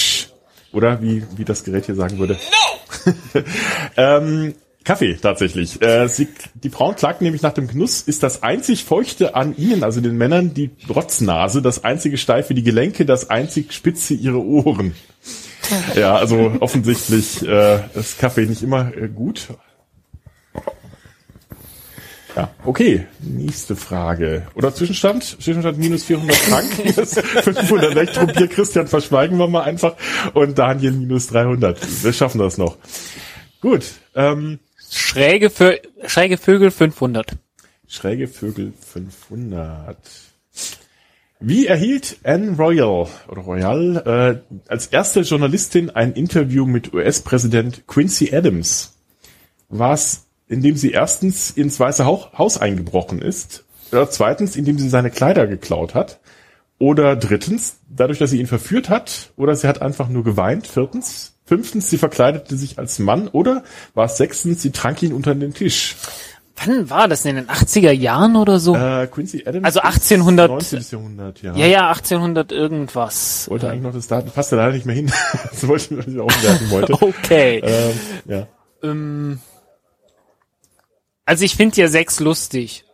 [0.72, 2.34] Oder wie, wie das Gerät hier sagen würde.
[2.34, 3.12] No!
[3.96, 4.54] ähm,
[4.86, 5.82] Kaffee tatsächlich.
[5.82, 9.82] Äh, sie, die Frauen klagten nämlich nach dem Genuss, ist das einzig Feuchte an ihnen,
[9.82, 14.94] also den Männern, die Rotznase, das einzige steife die Gelenke, das einzig spitze ihre Ohren.
[15.96, 19.48] Ja, also offensichtlich äh, ist Kaffee nicht immer äh, gut.
[22.36, 23.06] Ja, okay.
[23.20, 24.46] Nächste Frage.
[24.54, 25.24] Oder Zwischenstand?
[25.24, 26.92] Zwischenstand minus 400 Franken.
[26.96, 28.46] Das 500 Elektrobier.
[28.48, 29.96] Christian verschweigen wir mal einfach.
[30.34, 32.04] Und Daniel minus 300.
[32.04, 32.76] Wir schaffen das noch.
[33.62, 33.86] Gut.
[34.14, 34.58] Ähm,
[34.90, 37.36] Schräge, Vö schräge Vögel 500.
[37.88, 39.96] schräge Vögel 500.
[41.40, 48.34] Wie erhielt Anne Royal oder Royal äh, als erste Journalistin ein Interview mit US-Präsident Quincy
[48.34, 48.94] Adams?
[49.68, 54.88] War es, indem sie erstens ins Weiße Hau- Haus eingebrochen ist, oder zweitens, indem sie
[54.88, 56.18] seine Kleider geklaut hat,
[56.78, 60.66] Oder drittens, dadurch, dass sie ihn verführt hat, oder sie hat einfach nur geweint.
[60.66, 65.34] Viertens, fünftens, sie verkleidete sich als Mann, oder war es sechstens, sie trank ihn unter
[65.34, 65.96] den Tisch.
[66.56, 67.24] Wann war das?
[67.24, 68.76] In den 80er Jahren oder so?
[68.76, 69.64] Äh, Quincy Adams.
[69.64, 70.84] Also ist 1800 19.
[70.90, 71.54] Jahrhundert, ja.
[71.56, 73.48] ja, ja, 1800 irgendwas.
[73.48, 75.10] Wollte eigentlich noch das Datum, passt ja leider nicht mehr hin.
[75.50, 76.92] das wollte ich, auch merken wollte.
[77.00, 77.62] Okay.
[77.64, 78.46] ähm, ja.
[78.82, 79.38] Ähm,
[81.26, 82.84] also ich finde ja sechs lustig.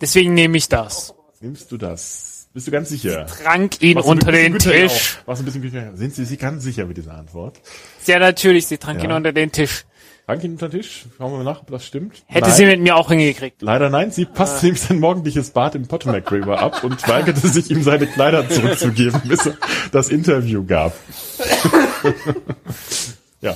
[0.00, 1.14] Deswegen nehme ich das.
[1.40, 2.48] Nimmst du das?
[2.54, 3.26] Bist du ganz sicher?
[3.26, 5.18] Trank ihn Warst unter den Tisch.
[5.26, 5.96] Warst ein bisschen güter?
[5.96, 7.60] Sind Sie sich ganz sicher mit dieser Antwort?
[8.06, 9.06] Ja, natürlich, sie trank Ja.
[9.06, 9.84] ihn unter den Tisch.
[10.26, 11.06] Trank ihn unter den Tisch?
[11.18, 12.22] Schauen wir mal nach, ob das stimmt.
[12.26, 12.56] Hätte Nein.
[12.56, 13.60] sie mit mir auch hingekriegt.
[13.60, 17.70] Leider nein, sie passt nämlich sein morgendliches Bad im Potomac River ab und weigerte sich,
[17.72, 19.56] ihm seine Kleider zurückzugeben, bis er
[19.90, 20.94] das Interview gab.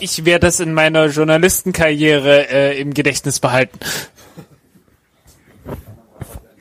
[0.01, 3.79] Ich werde das in meiner Journalistenkarriere äh, im Gedächtnis behalten.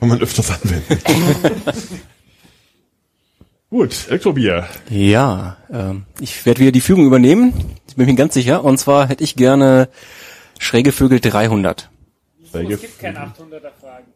[0.00, 0.98] Kann man öfters anwenden.
[3.70, 4.66] Gut, Elektrobier.
[4.88, 7.76] Ja, ähm, ich werde wieder die Führung übernehmen.
[7.86, 8.64] Ich bin mir ganz sicher.
[8.64, 9.88] Und zwar hätte ich gerne
[10.58, 11.90] Schräge Vögel 300.
[12.98, 14.06] keine 800er Fragen.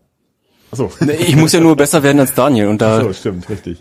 [0.70, 2.68] Achso, Ich muss ja nur besser werden als Daniel.
[2.68, 3.78] Und da so, stimmt, richtig.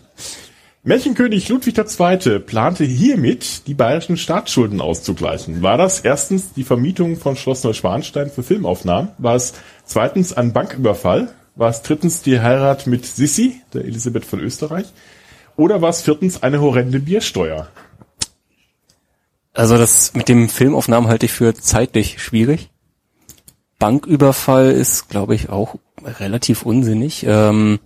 [0.84, 2.40] Märchenkönig Ludwig II.
[2.40, 5.62] plante hiermit, die bayerischen Staatsschulden auszugleichen.
[5.62, 9.12] War das erstens die Vermietung von Schloss Neuschwanstein für Filmaufnahmen?
[9.20, 9.54] War es
[9.86, 11.32] zweitens ein Banküberfall?
[11.54, 14.88] War es drittens die Heirat mit Sissi, der Elisabeth von Österreich?
[15.56, 17.68] Oder war es viertens eine horrende Biersteuer?
[19.54, 22.72] Also das mit dem Filmaufnahmen halte ich für zeitlich schwierig.
[23.78, 27.24] Banküberfall ist, glaube ich, auch relativ unsinnig.
[27.28, 27.80] Ähm,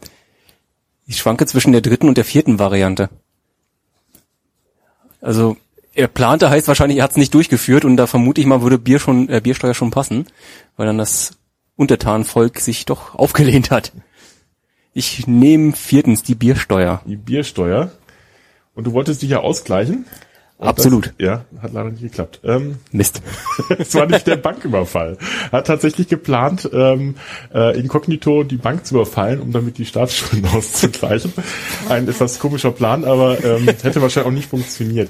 [1.06, 3.10] ich schwanke zwischen der dritten und der vierten Variante.
[5.22, 5.58] Also
[5.94, 8.78] er plante heißt wahrscheinlich, er hat es nicht durchgeführt und da vermute ich mal, würde
[8.78, 10.28] Bier schon, äh, Biersteuer schon passen,
[10.76, 11.38] weil dann das
[11.76, 13.91] Untertanenvolk sich doch aufgelehnt hat.
[14.94, 17.02] Ich nehme viertens die Biersteuer.
[17.06, 17.91] Die Biersteuer.
[18.76, 20.06] Und du wolltest dich ja ausgleichen?
[20.58, 21.08] Und Absolut.
[21.08, 22.39] Das, ja, hat leider nicht geklappt.
[22.46, 23.22] Ähm, Mist.
[23.78, 25.18] Es war nicht der Banküberfall.
[25.52, 27.15] Er hat tatsächlich geplant, ähm,
[27.54, 31.34] äh, inkognito die Bank zu überfallen, um damit die Staatsschulden auszugleichen.
[31.89, 35.10] Ein etwas komischer Plan, aber ähm, hätte wahrscheinlich auch nicht funktioniert.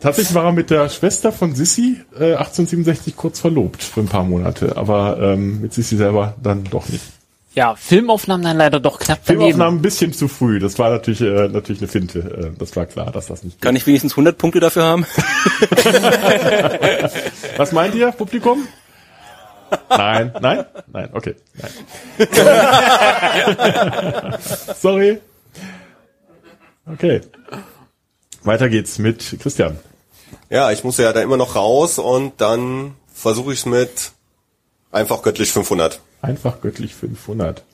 [0.00, 4.24] Tatsächlich war er mit der Schwester von Sissi äh, 1867 kurz verlobt für ein paar
[4.24, 7.17] Monate, aber ähm, mit Sissi selber dann doch nicht.
[7.58, 9.46] Ja, Filmaufnahmen dann leider doch knapp daneben.
[9.46, 10.60] Filmaufnahmen ein bisschen zu früh.
[10.60, 12.20] Das war natürlich äh, natürlich eine Finte.
[12.20, 13.60] Äh, das war klar, dass das nicht.
[13.60, 15.04] Kann ich wenigstens 100 Punkte dafür haben?
[17.56, 18.68] Was meint ihr, Publikum?
[19.90, 21.72] Nein, nein, nein, okay, nein.
[24.80, 25.20] Sorry.
[26.86, 27.22] Okay.
[28.44, 29.80] Weiter geht's mit Christian.
[30.48, 34.12] Ja, ich muss ja da immer noch raus und dann versuche ich es mit
[34.92, 36.00] einfach göttlich 500.
[36.20, 37.64] Einfach göttlich 500.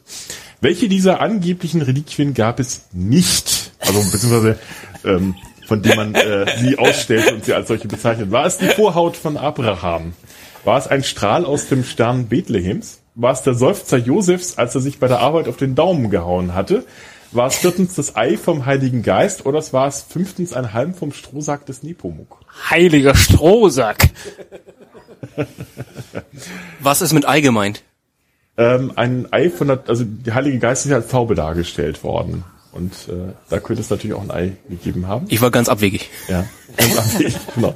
[0.61, 3.73] Welche dieser angeblichen Reliquien gab es nicht?
[3.81, 4.59] Also beziehungsweise
[5.05, 5.35] ähm,
[5.67, 8.31] von denen man äh, sie ausstellt und sie als solche bezeichnet.
[8.31, 10.13] War es die Vorhaut von Abraham?
[10.65, 13.01] War es ein Strahl aus dem Stern Bethlehems?
[13.15, 16.55] War es der Seufzer Josefs, als er sich bei der Arbeit auf den Daumen gehauen
[16.55, 16.85] hatte?
[17.33, 20.95] War es viertens das Ei vom Heiligen Geist oder es war es fünftens ein Halm
[20.95, 22.41] vom Strohsack des Nepomuk?
[22.71, 24.09] Heiliger Strohsack.
[26.81, 27.83] Was ist mit Ei gemeint?
[28.57, 32.45] Ähm, ein Ei von der, also der Heilige Geist ist ja als Taube dargestellt worden.
[32.73, 35.27] Und äh, da könnte es natürlich auch ein Ei gegeben haben.
[35.29, 36.11] Ich war ganz abwegig.
[36.29, 36.45] Ja,
[36.77, 37.75] ganz abwegig, genau.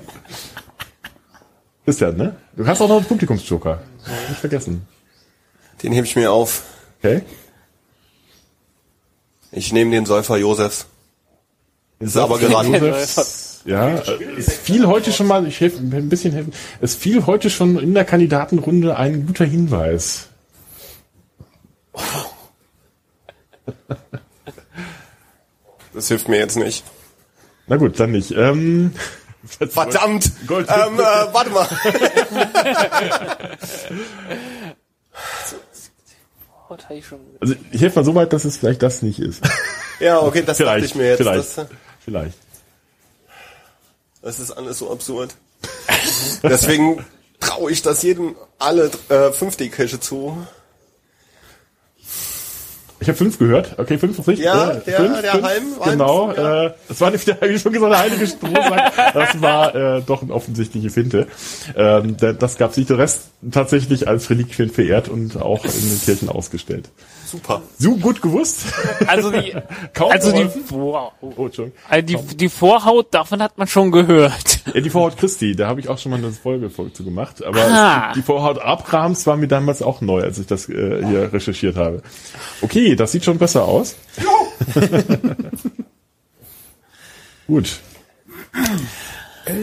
[1.85, 2.37] Christian, ne?
[2.57, 3.81] Du hast auch noch einen Publikumsjoker.
[4.29, 4.87] Nicht vergessen.
[5.83, 6.65] Den hebe ich mir auf.
[6.99, 7.23] Okay?
[9.53, 10.87] Ich nehme den Säufer Josefs.
[12.01, 12.75] Ist aber geraten.
[12.75, 14.03] Josefs, ja,
[14.39, 17.93] es fiel heute schon mal, ich helfe ein bisschen helfen, es fiel heute schon in
[17.93, 20.28] der Kandidatenrunde ein guter Hinweis.
[25.95, 26.85] Das hilft mir jetzt nicht.
[27.67, 28.31] Na gut, dann nicht.
[28.31, 28.93] Ähm,
[29.45, 30.31] Verdammt!
[30.47, 30.69] Gold.
[30.69, 30.99] Ähm, äh,
[31.33, 31.67] warte mal.
[37.41, 39.43] also ich helfe mal so weit, dass es vielleicht das nicht ist.
[40.01, 41.17] Ja, okay, das dachte ich mir jetzt.
[41.19, 41.67] Vielleicht, Das,
[42.05, 42.39] vielleicht.
[44.23, 45.35] das ist alles so absurd.
[46.43, 47.05] Deswegen
[47.41, 50.47] traue ich das jedem alle äh, 5D-Cache zu.
[53.01, 53.79] Ich habe fünf gehört.
[53.79, 54.47] Okay, fünf ist richtig.
[54.47, 56.29] Ja, Äh, der- fünf, der fünf, Halm, Genau.
[56.29, 56.65] Halm, ja.
[56.67, 58.93] Äh, das war nicht der, wie schon gesagt, der heilige Strohsack.
[59.15, 61.27] Das war äh, doch eine offensichtliche Finte.
[61.77, 66.01] Ähm, der, das gab sich der Rest tatsächlich als Reliquien verehrt und auch in den
[66.05, 66.91] Kirchen ausgestellt.
[67.25, 67.61] Super.
[67.79, 68.61] So gut gewusst.
[69.07, 69.53] Also die,
[69.95, 70.63] Kaum also die, geholfen.
[70.71, 71.13] wow.
[71.21, 71.73] Oh, Entschuldigung.
[71.89, 74.61] Also die, die Vorhaut, davon hat man schon gehört.
[74.75, 77.45] Ja, die Vorhaut Christi, da habe ich auch schon mal eine Folge zu gemacht.
[77.45, 78.09] Aber Ah.
[78.11, 81.77] es, die Vorhaut Abrahams war mir damals auch neu, als ich das äh, hier recherchiert
[81.77, 82.03] habe.
[82.63, 83.97] Okay, Okay, das sieht schon besser aus.
[87.47, 87.81] Gut.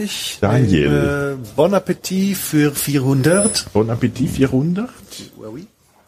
[0.04, 0.88] Ich Daniel.
[0.88, 3.66] nehme Bon Appetit für 400.
[3.72, 4.88] Bon Appetit 400.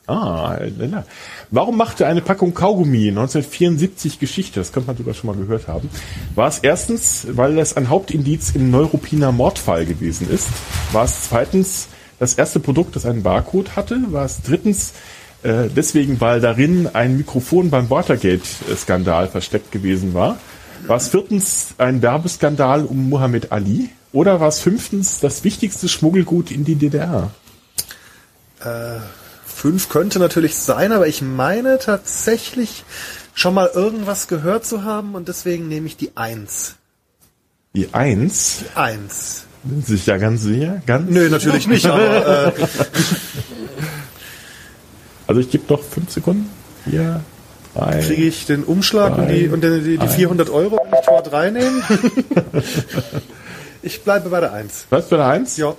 [0.07, 1.04] Ah, na.
[1.50, 4.61] Warum machte eine Packung Kaugummi 1974 Geschichte?
[4.61, 5.90] Das könnte man sogar schon mal gehört haben.
[6.37, 10.50] War es erstens, weil es ein Hauptindiz im Neuruppiner Mordfall gewesen ist?
[10.92, 11.88] War es zweitens
[12.20, 14.00] das erste Produkt, das einen Barcode hatte?
[14.11, 14.92] War es drittens
[15.42, 20.38] äh, deswegen, weil darin ein Mikrofon beim Watergate-Skandal versteckt gewesen war?
[20.87, 23.90] War es viertens ein Werbeskandal um Muhammad Ali?
[24.12, 27.31] Oder war es fünftens das wichtigste Schmuggelgut in die DDR?
[29.59, 32.85] Fünf könnte natürlich sein, aber ich meine tatsächlich
[33.35, 36.77] schon mal irgendwas gehört zu haben und deswegen nehme ich die Eins.
[37.74, 38.64] Die Eins?
[38.77, 39.46] Eins.
[39.68, 40.81] Sind Sie sich da ganz sicher?
[40.87, 41.11] Ganz?
[41.11, 42.53] Nö, natürlich nicht, aber äh,
[45.28, 46.48] Also ich gebe noch fünf Sekunden.
[46.84, 47.20] Vier,
[47.74, 48.00] drei.
[48.00, 50.08] kriege ich den Umschlag und die, und die, die, die Ein.
[50.08, 51.82] 400 Euro, wenn ich Tor 3 nehme?
[53.82, 54.86] ich bleibe bei der Eins.
[54.88, 55.58] Was für eine Eins?
[55.58, 55.74] Ja.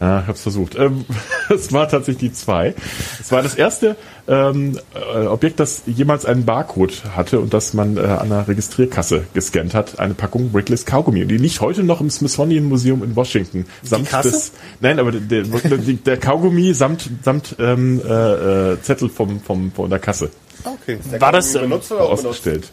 [0.00, 0.74] Ah, ich hab's versucht.
[0.76, 1.04] Ähm,
[1.54, 2.74] es war tatsächlich die zwei.
[3.20, 3.96] Es war das erste
[4.28, 9.24] ähm, äh, Objekt, das jemals einen Barcode hatte und das man äh, an einer Registrierkasse
[9.34, 9.98] gescannt hat.
[9.98, 11.22] Eine Packung Brickless Kaugummi.
[11.22, 13.66] Und die liegt heute noch im Smithsonian Museum in Washington.
[13.82, 14.12] Samt?
[14.24, 19.72] Des, nein, aber der, der, der Kaugummi samt, samt ähm, äh, äh, Zettel vom, vom,
[19.72, 20.30] von der Kasse
[20.64, 20.98] Okay.
[21.18, 22.72] War das, ähm, benutzt oder ausgestellt.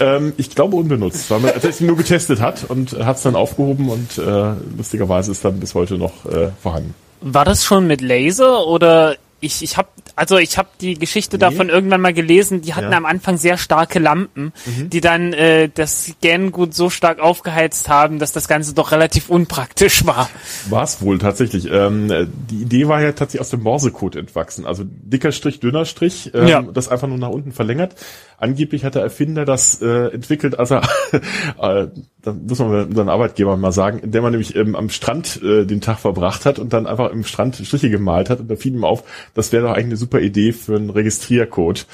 [0.00, 3.88] ähm, ich glaube unbenutzt, weil man tatsächlich nur getestet hat und hat es dann aufgehoben
[3.88, 6.94] und äh, lustigerweise ist dann bis heute noch äh, vorhanden.
[7.20, 11.68] War das schon mit Laser oder ich ich habe also ich habe die Geschichte davon
[11.68, 12.96] irgendwann mal gelesen, die hatten Ja.
[12.96, 18.32] am Anfang sehr starke Lampen, die dann äh, das Scan-Gut so stark aufgeheizt haben, dass
[18.32, 20.28] das Ganze doch relativ unpraktisch war.
[20.70, 21.70] War es wohl tatsächlich.
[21.70, 24.66] Ähm, äh, die Idee war ja tatsächlich aus dem Morsecode entwachsen.
[24.66, 26.62] Also dicker Strich, dünner Strich, ähm, Ja.
[26.62, 27.94] das einfach nur nach unten verlängert.
[28.38, 31.88] Angeblich hat der Erfinder das äh, entwickelt, als er, äh,
[32.22, 35.80] da muss man unseren Arbeitgeber mal sagen, indem man nämlich ähm, am Strand äh, den
[35.80, 38.84] Tag verbracht hat und dann einfach im Strand Striche gemalt hat und da fiel ihm
[38.84, 41.86] auf, das wäre doch eigentlich eine super Idee für einen Registriercode.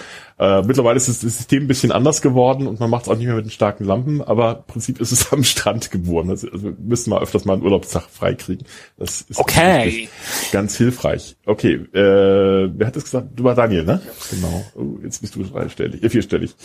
[0.42, 3.26] Äh, mittlerweile ist das System ein bisschen anders geworden und man macht es auch nicht
[3.26, 6.30] mehr mit den starken Lampen, aber im Prinzip ist es am Strand geboren.
[6.30, 8.66] Also, also wir müssen mal öfters mal einen Urlaubstag freikriegen.
[8.96, 10.08] Das ist Okay.
[10.50, 11.36] ganz hilfreich.
[11.46, 13.28] Okay, äh, wer hat das gesagt?
[13.36, 14.02] Du war Daniel, ne?
[14.32, 14.64] Genau.
[14.74, 16.56] Oh, jetzt bist du dreistellig, äh, vierstellig.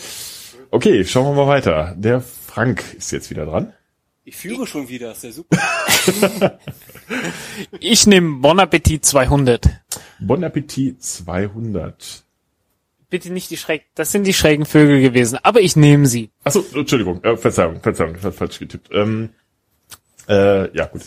[0.72, 1.94] Okay, schauen wir mal weiter.
[2.00, 3.74] Der Frank ist jetzt wieder dran.
[4.24, 5.58] Ich führe schon wieder, ist ja super.
[7.80, 9.70] Ich nehme Bon Appetit 200.
[10.20, 12.27] Bon Appetit 200.
[13.10, 16.30] Bitte nicht die schräg, das sind die schrägen Vögel gewesen, aber ich nehme sie.
[16.44, 18.90] Achso, Entschuldigung, äh, Verzeihung, Verzeihung, ich falsch getippt.
[18.92, 19.30] Ähm,
[20.28, 21.04] äh, ja, gut.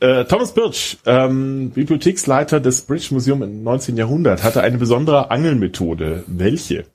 [0.00, 3.96] Äh, Thomas Birch, ähm, Bibliotheksleiter des British Museum im 19.
[3.96, 6.24] Jahrhundert, hatte eine besondere Angelmethode.
[6.26, 6.86] Welche?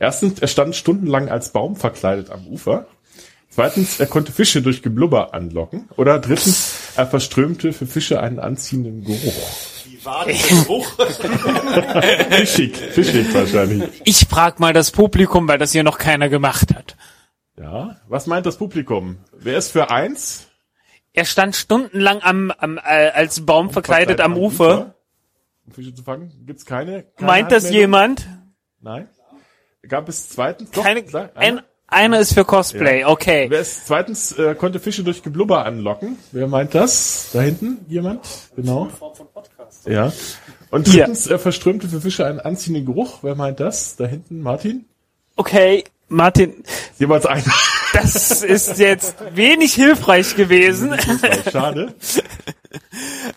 [0.00, 2.86] Erstens, er stand stundenlang als Baum verkleidet am Ufer.
[3.50, 5.88] Zweitens, er konnte Fische durch Geblubber anlocken.
[5.96, 9.50] Oder drittens, er verströmte für Fische einen anziehenden Geruch.
[10.04, 10.86] Der Geruch?
[12.30, 14.02] Fischig, fischig wahrscheinlich.
[14.04, 16.96] Ich frag mal das Publikum, weil das hier noch keiner gemacht hat.
[17.56, 19.18] Ja, was meint das Publikum?
[19.32, 20.48] Wer ist für eins?
[21.12, 24.94] Er stand stundenlang am, am äh, als Baum verkleidet am Ufer.
[25.66, 26.32] Um Fische zu fangen?
[26.46, 27.04] Gibt's keine?
[27.16, 28.26] keine Meint das jemand?
[28.80, 29.08] Nein.
[29.86, 30.70] Gab es zweitens?
[30.70, 31.60] Doch, Keine, sag, ein,
[31.92, 33.46] einer ist für Cosplay, okay.
[33.48, 36.18] Wer ist zweitens äh, konnte Fische durch Geblubber anlocken?
[36.32, 37.30] Wer meint das?
[37.32, 38.26] Da hinten jemand?
[38.56, 38.88] Genau.
[39.86, 40.12] Ja.
[40.70, 43.18] Und drittens er verströmte für Fische einen anziehenden Geruch.
[43.22, 43.96] Wer meint das?
[43.96, 44.86] Da hinten Martin?
[45.36, 46.62] Okay, Martin,
[46.98, 47.42] Jeweils ein.
[47.92, 50.94] das ist jetzt wenig hilfreich gewesen.
[51.50, 51.94] Schade.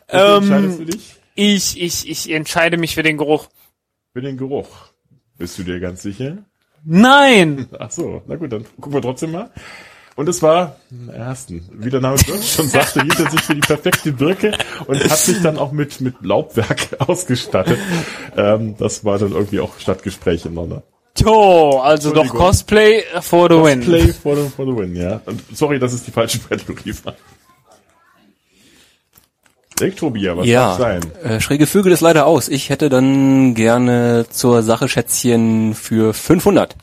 [0.08, 1.16] Ähm, Was entscheidest du dich?
[1.36, 3.48] Ich, ich, ich entscheide mich für den Geruch.
[4.14, 4.68] Für den Geruch.
[5.38, 6.38] Bist du dir ganz sicher?
[6.86, 7.68] Nein!
[7.80, 9.50] Ach so, na gut, dann gucken wir trotzdem mal.
[10.16, 13.60] Und es war im ersten, wie der Name schon sagte, hielt er sich für die
[13.60, 14.54] perfekte Birke
[14.88, 17.80] und hat sich dann auch mit, mit Laubwerk ausgestattet.
[18.38, 20.84] Ähm, das war dann irgendwie auch Stadtgespräch ineinander.
[21.18, 22.28] Jo, also doch.
[22.30, 23.82] Cosplay for the win.
[23.82, 25.22] Play for the, for the win, ja.
[25.26, 27.16] Und sorry, dass es die falsche Kategorie war.
[29.80, 31.02] Elektrobier, was ja, sein?
[31.24, 32.48] äh, schräge Vögel ist leider aus.
[32.48, 36.76] Ich hätte dann gerne zur Sache Schätzchen für 500.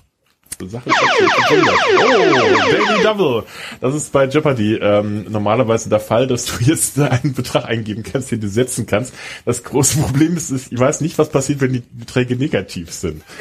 [0.68, 0.90] Sache.
[0.90, 2.32] Oh,
[2.70, 3.44] Daily Double.
[3.80, 8.30] Das ist bei Jeopardy ähm, normalerweise der Fall, dass du jetzt einen Betrag eingeben kannst,
[8.30, 9.14] den du setzen kannst.
[9.44, 13.22] Das große Problem ist, ich weiß nicht, was passiert, wenn die Beträge negativ sind.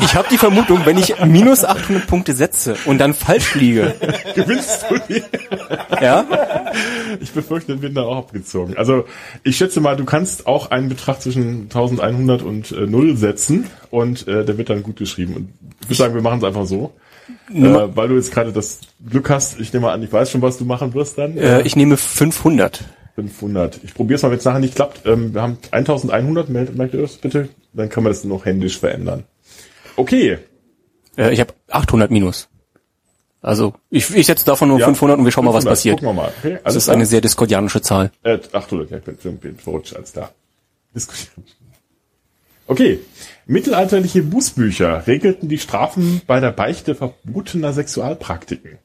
[0.00, 3.94] Ich habe die Vermutung, wenn ich minus 800 Punkte setze und dann falsch liege,
[4.34, 5.22] Gewinnst du die?
[6.00, 6.24] ja,
[7.20, 8.76] Ich befürchte, den wird dann auch abgezogen.
[8.76, 9.04] Also
[9.42, 14.26] ich schätze mal, du kannst auch einen Betrag zwischen 1100 und äh, 0 setzen und
[14.28, 15.34] äh, der wird dann gut geschrieben.
[15.34, 15.48] Und
[15.82, 16.92] ich würde sagen, wir machen es einfach so.
[17.52, 17.62] Äh,
[17.94, 20.64] weil du jetzt gerade das Glück hast, ich nehme an, ich weiß schon, was du
[20.64, 21.36] machen wirst dann.
[21.36, 22.84] äh, ich nehme 500.
[23.16, 23.80] 500.
[23.84, 25.04] Ich probiere es mal, wenn es nachher nicht klappt.
[25.06, 27.48] Ähm, wir haben 1100, meldet merkt ihr das bitte?
[27.74, 29.24] Dann kann man das noch händisch verändern.
[29.96, 30.38] Okay.
[31.16, 32.48] Äh, ich habe 800 minus.
[33.42, 35.72] Also ich, ich setze davon nur Ja, 500 und wir schauen mal, was 500.
[35.76, 36.00] passiert.
[36.00, 36.32] Gucken wir mal.
[36.38, 36.96] Okay, Das ist klar.
[36.96, 38.10] eine sehr diskordianische Zahl.
[38.22, 40.30] Äh, 800, ja, ich bin, bin verrutscht als da.
[40.94, 41.44] Diskutieren.
[42.66, 43.00] Okay.
[43.50, 48.78] Mittelalterliche Bußbücher regelten die Strafen bei der Beichte verbotener Sexualpraktiken.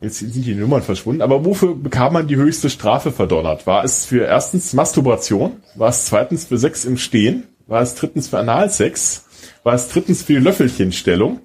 [0.00, 3.66] Jetzt sind die Nummern verschwunden, aber wofür bekam man die höchste Strafe verdonnert?
[3.66, 5.56] War es für erstens Masturbation?
[5.74, 7.48] War es zweitens für Sex im Stehen?
[7.66, 9.24] War es drittens für Analsex?
[9.64, 11.40] War es drittens für die Löffelchenstellung?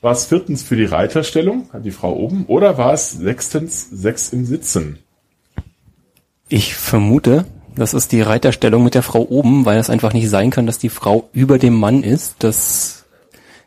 [0.00, 2.44] War es viertens für die Reiterstellung, hat die Frau oben?
[2.46, 4.98] Oder war es sechstens Sex im Sitzen?
[6.48, 7.46] Ich vermute,
[7.76, 10.78] das ist die Reiterstellung mit der Frau oben, weil es einfach nicht sein kann, dass
[10.78, 12.36] die Frau über dem Mann ist.
[12.40, 13.04] Das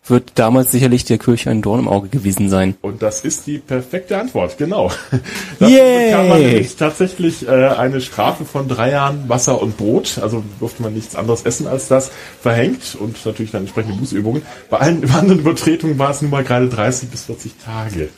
[0.10, 2.76] wird damals sicherlich der Kirche ein Dorn im Auge gewesen sein.
[2.82, 4.92] Und das ist die perfekte Antwort, genau.
[5.60, 6.06] Yay!
[6.06, 10.84] bekam man nämlich tatsächlich äh, eine Strafe von drei Jahren Wasser und Brot, also durfte
[10.84, 14.42] man nichts anderes essen als das, verhängt und natürlich dann entsprechende Bußübungen.
[14.70, 18.10] Bei allen anderen Übertretungen war es nun mal gerade 30 bis 40 Tage.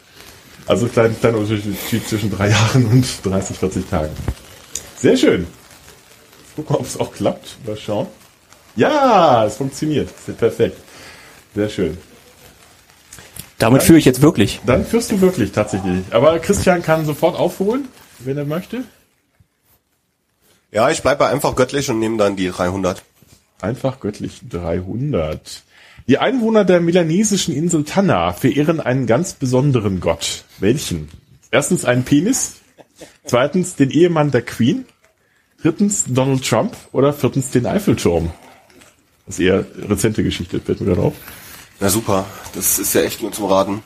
[0.68, 4.12] Also klein, kleiner Unterschied zwischen drei Jahren und 30, 40 Tagen.
[4.98, 5.48] Sehr schön.
[6.66, 7.58] Gucken ob es auch klappt.
[7.66, 8.08] Mal schauen.
[8.76, 10.10] Ja, es funktioniert.
[10.28, 10.78] Ist perfekt.
[11.56, 11.98] Sehr schön.
[13.58, 14.62] Damit führe ich jetzt wirklich.
[14.66, 16.04] Dann führst du wirklich tatsächlich.
[16.12, 17.88] Aber Christian kann sofort aufholen,
[18.20, 18.84] wenn er möchte.
[20.72, 23.04] Ja, ich bleibe einfach göttlich und nehme dann die 300.
[23.62, 25.64] Einfach göttlich 300.
[26.08, 30.44] Die Einwohner der melanesischen Insel Tanna verehren einen ganz besonderen Gott.
[30.60, 31.10] Welchen?
[31.52, 32.58] Erstens einen Penis,
[33.26, 34.86] zweitens den Ehemann der Queen,
[35.62, 38.32] drittens Donald Trump oder viertens den Eiffelturm.
[39.26, 41.14] Das ist eher rezente Geschichte, fällt mir gerade auf.
[41.80, 43.84] Na super, das ist ja echt nur zum Raten.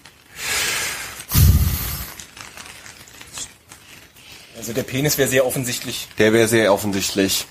[4.58, 6.08] Also der Penis wäre sehr offensichtlich.
[6.18, 7.46] Der wäre sehr offensichtlich.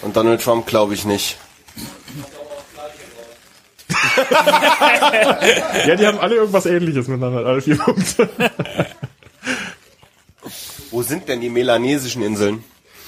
[0.00, 1.36] Und Donald Trump glaube ich nicht.
[5.86, 8.28] Ja, die haben alle irgendwas ähnliches miteinander, alle vier Punkte.
[10.90, 12.62] Wo sind denn die melanesischen Inseln?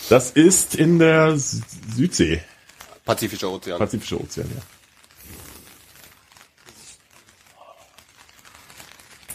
[0.09, 2.43] Das ist in der Südsee,
[3.05, 3.79] Pazifischer Ozean.
[3.79, 4.63] Pazifischer Ozean, ja.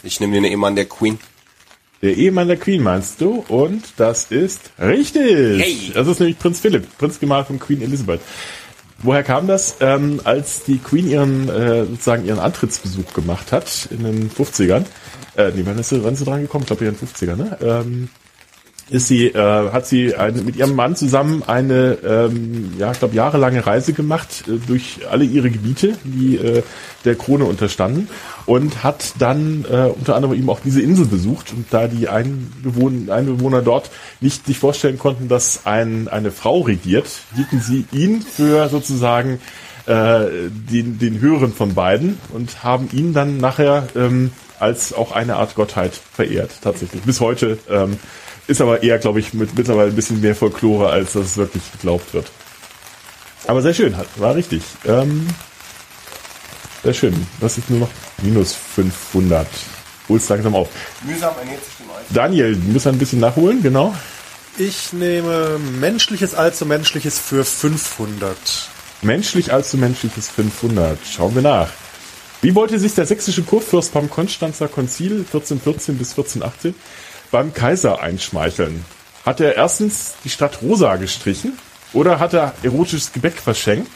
[0.02, 1.18] Ich nehme den Ehemann der Queen.
[2.02, 3.44] Der Ehemann der Queen meinst du?
[3.48, 5.58] Und das ist richtig.
[5.58, 5.92] Yay.
[5.92, 8.20] Das ist nämlich Prinz Philipp, Prinzgemahl von Queen Elizabeth.
[9.02, 9.76] Woher kam das?
[9.80, 14.84] Ähm, als die Queen ihren äh, sozusagen ihren Antrittsbesuch gemacht hat in den 50ern,
[15.36, 16.62] äh, nee, wann ist sie, wann ist sie dran gekommen?
[16.62, 17.58] Ich glaube in den 50ern, ne?
[17.62, 18.08] Ähm,
[18.90, 23.14] ist sie, äh, hat sie eine, mit ihrem Mann zusammen eine, ähm, ja, ich glaube,
[23.14, 26.62] jahrelange Reise gemacht äh, durch alle ihre Gebiete, die äh,
[27.04, 28.08] der Krone unterstanden
[28.46, 33.14] und hat dann äh, unter anderem eben auch diese Insel besucht und da die Einbewohner,
[33.14, 38.68] Einbewohner dort nicht sich vorstellen konnten, dass ein, eine Frau regiert, hielten sie ihn für
[38.68, 39.40] sozusagen
[39.86, 45.36] äh, den, den höheren von beiden und haben ihn dann nachher ähm, als auch eine
[45.36, 47.02] Art Gottheit verehrt, tatsächlich.
[47.02, 47.98] Bis heute ähm,
[48.50, 51.62] ist aber eher, glaube ich, mit, mittlerweile ein bisschen mehr Folklore, als dass es wirklich
[51.72, 52.30] geglaubt wird.
[53.46, 54.62] Aber sehr schön, hat, war richtig.
[54.84, 55.26] Ähm,
[56.82, 57.26] sehr schön.
[57.40, 57.90] Das ist nur noch
[58.22, 59.46] minus 500.
[60.08, 60.68] Hol's langsam auf.
[61.04, 62.14] Mühsam ernährt sich die meisten.
[62.14, 63.94] Daniel, du musst ein bisschen nachholen, genau.
[64.58, 68.36] Ich nehme menschliches allzu menschliches für 500.
[69.02, 70.98] Menschlich allzu menschliches 500.
[71.06, 71.68] Schauen wir nach.
[72.42, 76.74] Wie wollte sich der sächsische Kurfürst beim Konstanzer Konzil 1414 bis 1418
[77.30, 78.84] beim Kaiser einschmeicheln?
[79.24, 81.58] Hat er erstens die Stadt rosa gestrichen
[81.92, 83.90] oder hat er erotisches Gebäck verschenkt?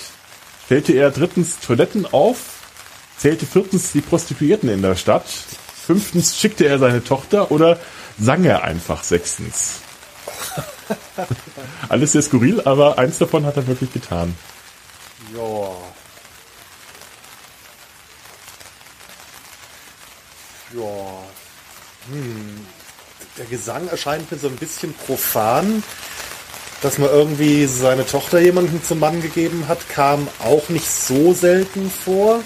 [0.67, 2.39] Stellte er drittens Toiletten auf?
[3.19, 5.25] Zählte viertens die Prostituierten in der Stadt?
[5.87, 7.79] Fünftens schickte er seine Tochter oder
[8.19, 9.81] sang er einfach sechstens?
[11.89, 14.35] Alles sehr skurril, aber eins davon hat er wirklich getan.
[15.35, 15.71] Ja.
[20.75, 21.23] Ja.
[22.11, 22.54] Hm.
[23.39, 25.83] Der Gesang erscheint mir so ein bisschen profan.
[26.83, 31.91] Dass man irgendwie seine Tochter jemandem zum Mann gegeben hat, kam auch nicht so selten
[31.91, 32.41] vor.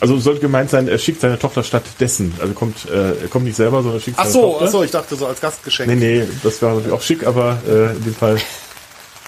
[0.00, 2.34] Also sollte gemeint sein, er schickt seine Tochter stattdessen.
[2.40, 4.64] Also kommt, äh, er kommt nicht selber, sondern schickt Ach seine so, Tochter.
[4.64, 5.88] ach so, ich dachte so als Gastgeschenk.
[5.88, 8.40] Nee, nee, das wäre natürlich auch schick, aber äh, in dem Fall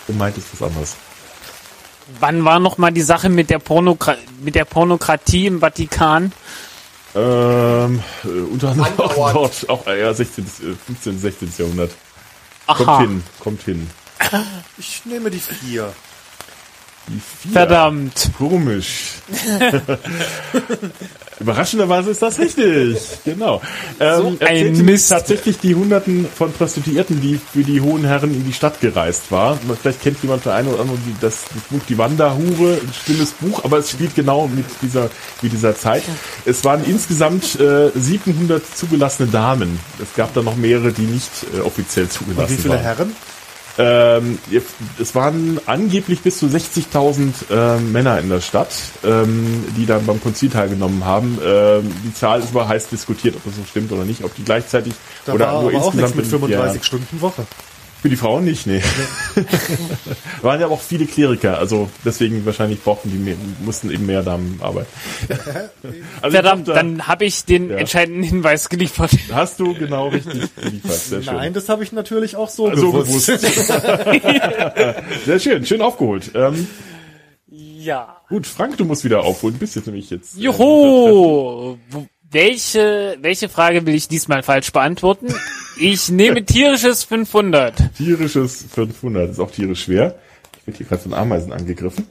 [0.07, 0.97] gemeint ist was anderes.
[2.21, 3.61] Wann war noch mal die Sache mit der,
[4.41, 6.33] mit der Pornokratie im Vatikan?
[7.15, 10.49] Ähm, äh, unter anderem auch dort, auch äh, ja, 16, äh,
[10.87, 11.53] 15, 16.
[11.59, 11.93] Jahrhundert.
[12.67, 13.91] Kommt Aha, hin, kommt hin.
[14.79, 15.93] Ich nehme die vier.
[17.09, 17.53] Die vier.
[17.53, 18.31] verdammt.
[18.39, 19.13] Komisch.
[21.41, 22.97] Überraschenderweise ist das richtig.
[23.25, 23.61] Genau.
[23.99, 25.09] Ähm, So ein Mist.
[25.11, 29.59] tatsächlich die Hunderten von Prostituierten, die für die hohen Herren in die Stadt gereist war.
[29.83, 33.33] Vielleicht kennt jemand der eine oder andere die, das, das Buch Die Wanderhure, ein schlimmes
[33.33, 35.11] Buch, aber es spielt genau mit dieser,
[35.43, 36.05] mit dieser Zeit.
[36.45, 39.81] Es waren insgesamt äh, 700 zugelassene Damen.
[40.01, 42.83] Es gab da noch mehrere, die nicht äh, offiziell zugelassen Und wie viele waren.
[42.83, 43.17] Herren?
[43.77, 44.39] Ähm,
[45.01, 48.72] es waren angeblich bis zu 60.000 äh, Männer in der Stadt,
[49.05, 51.39] ähm, die dann beim Konzil teilgenommen haben.
[51.45, 54.45] Ähm, die Zahl ist aber heiß diskutiert, ob das so stimmt oder nicht, ob die
[54.45, 54.95] gleichzeitig
[55.27, 57.47] Da oder war nur aber auch nichts insgesamt mit ja, 35 Stunden Woche.
[58.05, 58.83] Für die Frauen nicht, nee.
[60.43, 63.35] waren ja aber auch viele Kleriker, also deswegen wahrscheinlich brauchten die mehr,
[63.65, 64.87] mussten eben mehr Damen arbeiten.
[66.21, 67.77] also Verdammt, da dann habe ich den Ja.
[67.77, 69.11] entscheidenden Hinweis geliefert.
[69.33, 70.93] hast du genau richtig geliefert.
[70.93, 71.35] Sehr schön.
[71.35, 73.27] Nein, das habe ich natürlich auch so so gewusst.
[73.27, 73.41] bewusst.
[75.25, 76.31] Sehr schön, schön aufgeholt.
[76.35, 76.69] Ähm,
[77.51, 78.19] Ja.
[78.29, 79.55] Gut, Frank, du musst wieder aufholen.
[79.55, 80.37] Du bist jetzt nämlich jetzt.
[80.37, 81.79] äh, Juhu!
[82.31, 85.29] Welche, welche Frage will ich diesmal falsch beantworten?
[85.77, 87.95] Ich nehme tierisches 500.
[87.97, 89.31] Tierisches 500.
[89.31, 90.14] Ist auch tierisch schwer.
[90.61, 92.07] Ich werde hier gerade von Ameisen angegriffen.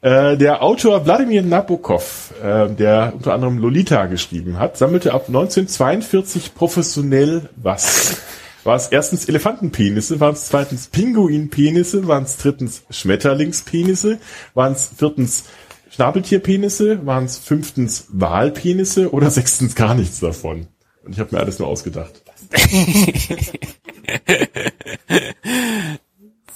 [0.00, 6.54] Äh, der Autor Wladimir Nabokov, äh, der unter anderem Lolita geschrieben hat, sammelte ab 1942
[6.54, 8.18] professionell was?
[8.64, 14.18] War es erstens Elefantenpenisse, waren es zweitens Pinguinpenisse, waren es drittens Schmetterlingspenisse,
[14.54, 15.44] waren es viertens
[15.90, 20.66] Schnabeltierpenisse, waren es fünftens Walpenisse oder sechstens gar nichts davon?
[21.04, 22.25] Und ich habe mir alles nur ausgedacht.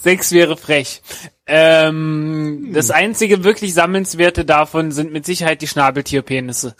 [0.03, 1.03] Sechs wäre frech.
[1.47, 6.75] Ähm, Das einzige wirklich Sammelswerte davon sind mit Sicherheit die Schnabeltierpenisse.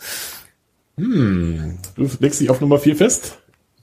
[0.97, 3.37] Du legst dich auf Nummer 4 fest?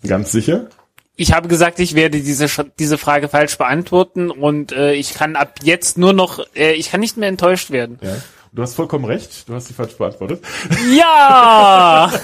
[0.06, 0.68] Ganz sicher?
[1.16, 2.46] Ich habe gesagt, ich werde diese,
[2.78, 7.00] diese Frage falsch beantworten und äh, ich kann ab jetzt nur noch, äh, ich kann
[7.00, 7.98] nicht mehr enttäuscht werden.
[8.02, 8.16] Ja.
[8.52, 9.48] Du hast vollkommen recht.
[9.48, 10.42] Du hast sie falsch beantwortet.
[10.96, 12.10] Ja!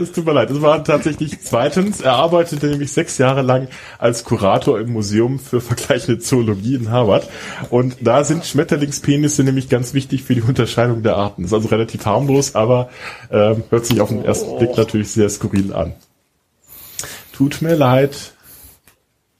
[0.00, 0.50] Es tut mir leid.
[0.50, 2.00] Es war tatsächlich zweitens.
[2.00, 3.68] Er arbeitete nämlich sechs Jahre lang
[3.98, 7.28] als Kurator im Museum für vergleichende Zoologie in Harvard.
[7.70, 11.44] Und da sind Schmetterlingspenisse nämlich ganz wichtig für die Unterscheidung der Arten.
[11.44, 12.90] Ist also relativ harmlos, aber
[13.30, 15.94] ähm, hört sich auf den ersten Blick natürlich sehr skurril an.
[17.32, 18.34] Tut mir leid.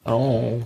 [0.04, 0.60] Oh.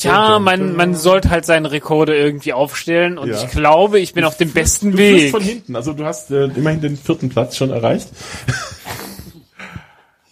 [0.00, 3.42] Tja, man, man sollte halt seine Rekorde irgendwie aufstellen und Ja.
[3.42, 5.30] ich glaube, ich bin auf dem besten Du Weg.
[5.30, 5.76] von hinten.
[5.76, 8.08] Also du hast äh, immerhin den vierten Platz schon erreicht.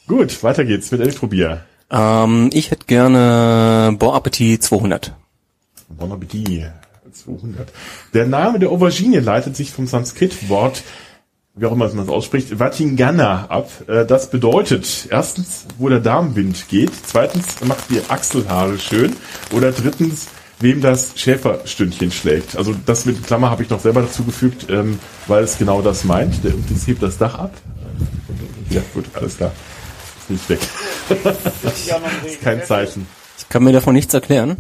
[0.06, 1.60] Gut, weiter geht's mit Elektrobier.
[1.90, 5.14] Ähm, ich hätte gerne Bon Appetit 200.
[5.88, 6.66] Bon Appetit
[7.12, 7.68] 200.
[8.14, 10.82] Der Name der Aubergine leitet sich vom Sanskrit-Wort,
[11.58, 13.70] wie auch immer man es ausspricht, Vatingana ab.
[13.86, 19.16] Äh, Das bedeutet, erstens, wo der Darmwind geht, zweitens, macht die Achselhaare schön
[19.52, 20.28] oder drittens,
[20.60, 22.56] wem das Schäferstündchen schlägt.
[22.56, 26.04] Also das mit Klammer habe ich noch selber dazu gefügt, ähm, weil es genau das
[26.04, 26.42] meint.
[26.44, 27.52] Der das hebt das Dach ab.
[28.70, 29.52] Ja, gut, alles klar.
[30.20, 30.60] Ist nicht weg.
[32.26, 33.06] ist kein Zeichen.
[33.38, 34.56] Ich kann mir davon nichts erklären.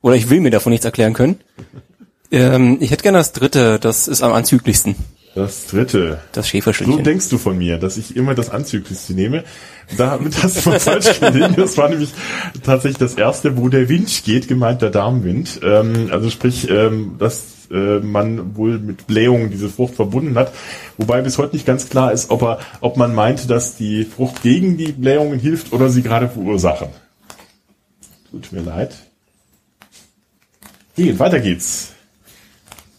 [0.00, 1.40] Oder ich will mir davon nichts erklären können.
[2.30, 4.96] Ähm, ich hätte gerne das dritte, das ist am anzüglichsten.
[5.36, 6.18] Das dritte.
[6.32, 7.04] Das So Schäferstündchen.
[7.04, 9.44] denkst du von mir, dass ich immer das Anzüglichste nehme.
[9.98, 11.54] Damit hast du mal falsch gelegen.
[11.58, 12.08] Das war nämlich
[12.62, 15.60] tatsächlich das erste, wo der Wind geht, gemeint der Darmwind.
[15.62, 20.54] Ähm, also sprich, ähm, dass äh, man wohl mit Blähungen diese Frucht verbunden hat.
[20.96, 24.42] Wobei bis heute nicht ganz klar ist, ob, er, ob man meinte, dass die Frucht
[24.42, 26.88] gegen die Blähungen hilft oder sie gerade verursachen.
[28.30, 28.94] Tut mir leid.
[30.96, 31.92] Geht, weiter geht's.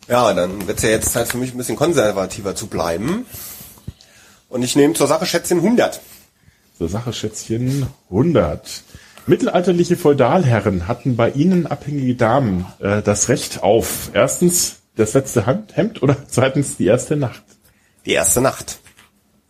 [0.08, 3.26] Ja, dann wird's ja jetzt Zeit für mich ein bisschen konservativer zu bleiben.
[4.50, 6.00] Und ich nehme zur Sache Schätzchen 100.
[6.78, 8.84] Zur Sache Schätzchen 100.
[9.26, 15.76] Mittelalterliche Feudalherren hatten bei ihnen abhängige Damen äh, das Recht auf erstens das letzte Hand-
[15.76, 17.44] Hemd oder zweitens die erste Nacht.
[18.06, 18.80] Die erste Nacht.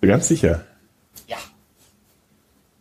[0.01, 0.65] Ganz sicher.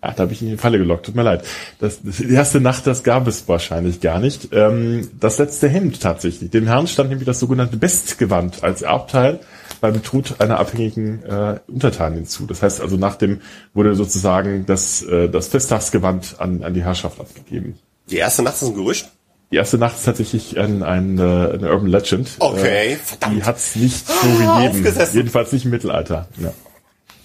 [0.08, 1.06] Ach, da habe ich in die Falle gelockt.
[1.06, 1.44] Tut mir leid.
[1.78, 4.48] Das, das, die erste Nacht, das gab es wahrscheinlich gar nicht.
[4.52, 6.50] Ähm, das letzte Hemd tatsächlich.
[6.50, 9.40] Dem Herrn stand nämlich das sogenannte Bestgewand als Erbteil
[9.80, 12.46] beim Tod einer abhängigen äh, Untertanin zu.
[12.46, 13.40] Das heißt also, nach dem
[13.74, 17.78] wurde sozusagen das, äh, das Festtagsgewand an, an die Herrschaft abgegeben.
[18.10, 19.10] Die erste Nacht ist ein Gerücht.
[19.52, 22.28] Die erste Nacht ist tatsächlich ein, ein, äh, eine Urban Legend.
[22.40, 23.36] Okay, Äh, verdammt.
[23.36, 24.12] Die hat es nicht so
[24.44, 24.84] Ah, gegeben.
[25.12, 26.26] Jedenfalls nicht im Mittelalter.
[26.42, 26.52] Ja.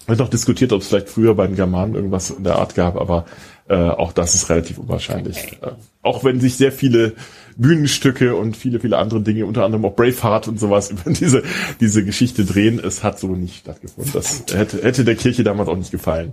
[0.06, 2.96] Wird noch diskutiert, ob es vielleicht früher bei den Germanen irgendwas in der Art gab,
[2.96, 3.24] aber
[3.68, 5.58] äh, auch das ist relativ unwahrscheinlich.
[5.62, 5.72] Äh,
[6.02, 7.12] auch wenn sich sehr viele
[7.56, 11.44] Bühnenstücke und viele, viele andere Dinge, unter anderem auch Braveheart und sowas, über diese,
[11.80, 14.12] diese Geschichte drehen, es hat so nicht stattgefunden.
[14.12, 16.32] Das hätte, hätte der Kirche damals auch nicht gefallen.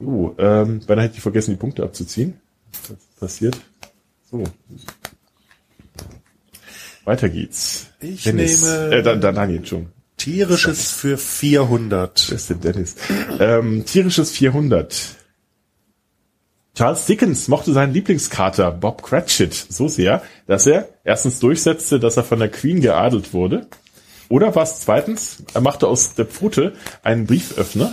[0.00, 2.34] Uh, ähm, beinahe hätte ich vergessen, die Punkte abzuziehen.
[2.88, 3.60] Ist passiert?
[4.30, 4.44] So.
[7.04, 7.86] Weiter geht's.
[8.00, 8.62] Ich Dennis.
[8.62, 9.86] nehme- Äh, dann, dann Daniel schon.
[10.22, 12.28] Tierisches für 400.
[12.30, 12.94] Beste Dennis.
[13.40, 15.16] Ähm, tierisches 400.
[16.76, 22.22] Charles Dickens mochte seinen Lieblingskater Bob Cratchit so sehr, dass er erstens durchsetzte, dass er
[22.22, 23.66] von der Queen geadelt wurde.
[24.28, 27.92] Oder was zweitens, er machte aus der Pfote einen Brieföffner.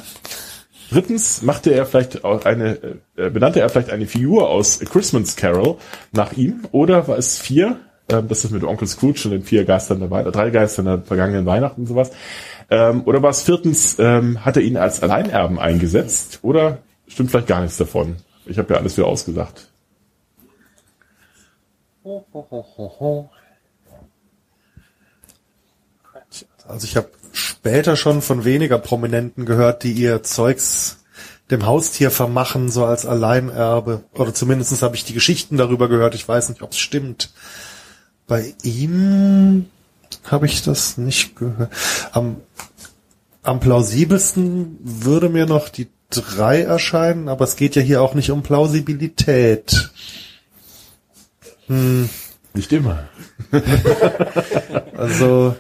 [0.91, 5.36] Drittens machte er vielleicht auch eine, äh, benannte er vielleicht eine Figur aus A Christmas
[5.36, 5.77] Carol
[6.11, 6.67] nach ihm.
[6.71, 7.80] Oder war es vier,
[8.10, 11.01] ähm, das ist mit Onkel Scrooge und den vier Geistern der Weihnachten, drei Geistern der
[11.01, 12.12] vergangenen Weihnachten und sowas.
[12.70, 16.39] Ähm, oder war es viertens, ähm, hat er ihn als Alleinerben eingesetzt?
[16.41, 18.18] Oder stimmt vielleicht gar nichts davon?
[18.45, 19.70] Ich habe ja alles wieder ausgesagt.
[26.68, 30.99] Also ich habe später schon von weniger Prominenten gehört, die ihr Zeugs
[31.51, 34.03] dem Haustier vermachen, so als Alleinerbe.
[34.14, 36.14] Oder zumindest habe ich die Geschichten darüber gehört.
[36.14, 37.32] Ich weiß nicht, ob es stimmt.
[38.30, 39.65] Bei ihm
[40.23, 41.71] habe ich das nicht gehört.
[42.11, 42.38] Am,
[43.41, 48.30] am plausibelsten würde mir noch die drei erscheinen, aber es geht ja hier auch nicht
[48.30, 49.89] um Plausibilität.
[51.67, 53.09] Nicht immer.
[54.95, 55.55] Also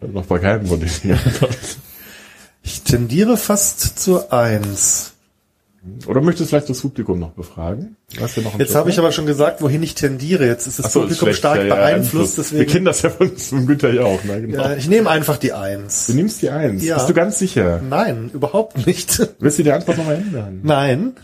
[0.00, 1.18] Noch bei keinem von denen.
[2.62, 5.11] ich tendiere fast zur Eins.
[6.06, 7.96] Oder möchtest du vielleicht das Publikum noch befragen?
[8.20, 10.46] Noch Jetzt habe ich aber schon gesagt, wohin ich tendiere.
[10.46, 11.38] Jetzt ist das so, Publikum schlecht.
[11.38, 12.36] stark Ja, ja, beeinflusst.
[12.36, 14.22] Wir Deswegen, kennen das ja von, von Günther ja auch.
[14.22, 14.42] Ne?
[14.42, 14.62] Genau.
[14.62, 16.06] ja, ich nehme einfach die Eins.
[16.06, 16.84] Du nimmst die Eins.
[16.84, 16.96] Ja.
[16.96, 17.80] Bist du ganz sicher?
[17.82, 19.28] Nein, überhaupt nicht.
[19.40, 20.60] Willst du die Antwort noch mal ändern?
[20.62, 21.14] Nein.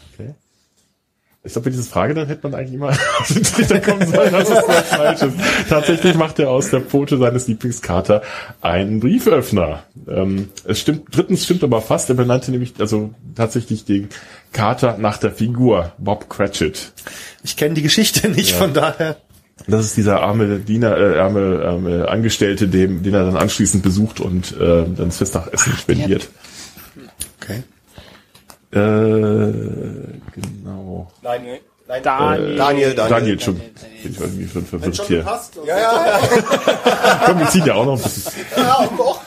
[1.45, 2.89] Ich glaube, bei dieser Frage, dann hätte man eigentlich immer
[3.21, 5.37] auf den Trichter kommen sollen, dass es was falsch ist.
[5.69, 8.23] Tatsächlich macht er aus der Pfote seines Lieblingskater
[8.61, 9.85] einen Brieföffner.
[10.09, 14.09] Ähm, es stimmt, drittens stimmt aber fast, er benannte nämlich also tatsächlich den
[14.53, 16.93] Kater nach der Figur Bob Cratchit.
[17.43, 19.17] Ich kenne die Geschichte nicht, von daher.
[19.67, 24.21] Das ist dieser arme Diener, äh, arme, arme Angestellte, dem, den er dann anschließend besucht
[24.21, 26.29] und äh, dann das Festnachessen spendiert.
[27.41, 27.63] Okay.
[28.71, 28.77] Äh,
[30.35, 31.11] genau.
[31.23, 31.43] Nein,
[31.89, 32.03] nein.
[32.03, 32.57] Daniel.
[32.57, 32.95] Daniel, Daniel.
[32.95, 33.57] Daniel schon.
[33.57, 35.25] Bin ich irgendwie schon verwirrt hier.
[35.67, 36.21] Ja, ja, ja.
[37.27, 38.33] Komm, wir ziehen ja auch noch ein bisschen.
[38.57, 39.21] ja doch.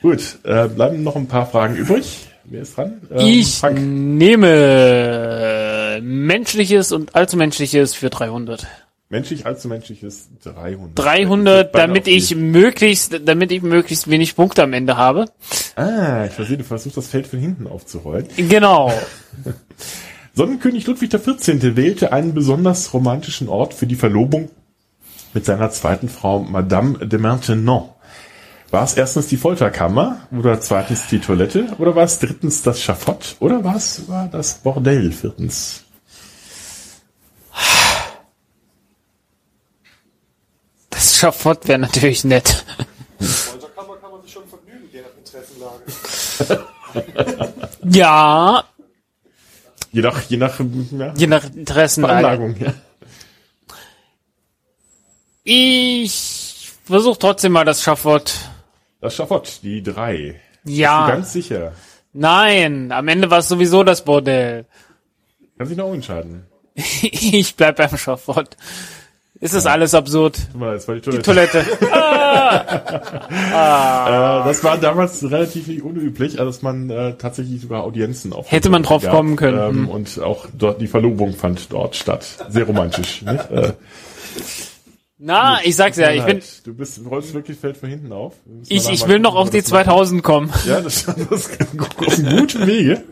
[0.00, 2.26] Gut, äh, bleiben noch ein paar Fragen übrig.
[2.46, 3.00] Wer ist dran?
[3.10, 3.78] Ähm, Ich Frank.
[3.80, 8.66] nehme menschliches und allzu menschliches für 300.
[9.10, 10.98] Menschlich, allzu menschliches 300.
[10.98, 15.26] 300, Beide damit ich möglichst, damit ich möglichst wenig Punkte am Ende habe.
[15.76, 18.26] Ah, ich verstehe, du versuchst das Feld von hinten aufzurollen.
[18.36, 18.92] Genau.
[20.34, 21.76] Sonnenkönig Ludwig XIV.
[21.76, 24.50] wählte einen besonders romantischen Ort für die Verlobung
[25.32, 27.90] mit seiner zweiten Frau Madame de Maintenon.
[28.74, 33.36] War es erstens die Folterkammer oder zweitens die Toilette oder war es drittens das Schafott
[33.38, 35.84] oder war es war das Bordell viertens?
[40.90, 42.64] Das Schafott wäre natürlich nett.
[43.20, 45.84] Folterkammer kann man sich schon vergnügen, je nach Interessenlage.
[47.84, 48.64] Ja,
[49.92, 52.56] Je nach, je nach ja, je nach Interessenlage.
[52.58, 52.74] Ja.
[55.44, 58.34] Ich versuche trotzdem mal das Schafott.
[59.04, 60.36] Das Schafott, die drei.
[60.62, 61.72] Bist du Ja, ganz sicher.
[62.14, 64.64] nein, am Ende war es sowieso das Bordell.
[65.58, 66.44] Kann sich noch umentscheiden.
[67.02, 68.56] Ich bleib beim Schafott.
[69.40, 70.38] Ist das alles absurd?
[70.54, 71.22] Mal, das war die Toilette.
[71.22, 71.66] Toilette.
[73.54, 78.70] Äh, das war damals relativ unüblich, also dass man äh, tatsächlich sogar Audienzen auf Hätte
[78.70, 79.58] man drauf kommen können.
[79.58, 79.88] Ähm, Hm.
[79.88, 82.26] Und auch dort die Verlobung fand dort statt.
[82.48, 83.22] Sehr romantisch.
[83.22, 83.50] nicht?
[83.50, 83.72] Äh,
[85.18, 88.34] Na, ich sag's ja, ich bin, Du bist, du rollst wirklich Feld von hinten auf.
[88.66, 89.84] Ich, ich will noch auf die das machen.
[89.84, 90.52] 2000 kommen.
[90.66, 93.04] Ja, das, das ist auf einem guten Wege.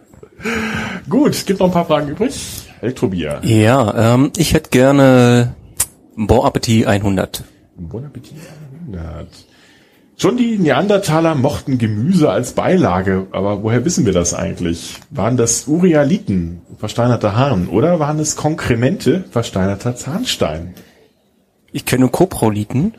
[1.09, 2.34] Gut, es gibt noch ein paar Fragen übrig.
[2.80, 3.40] Elektrobier.
[3.44, 5.55] Ja, ähm, ich hätte gerne
[6.16, 7.44] Bon Appetit 100.
[7.76, 8.34] Bon Appetit
[8.88, 9.28] 100.
[10.16, 14.96] Schon die Neandertaler mochten Gemüse als Beilage, aber woher wissen wir das eigentlich?
[15.11, 20.74] Waren das Urialiten, versteinerter Hahn, oder waren es Konkremente, versteinerter Zahnstein?
[21.73, 22.95] Ich kenne nur Koproliten,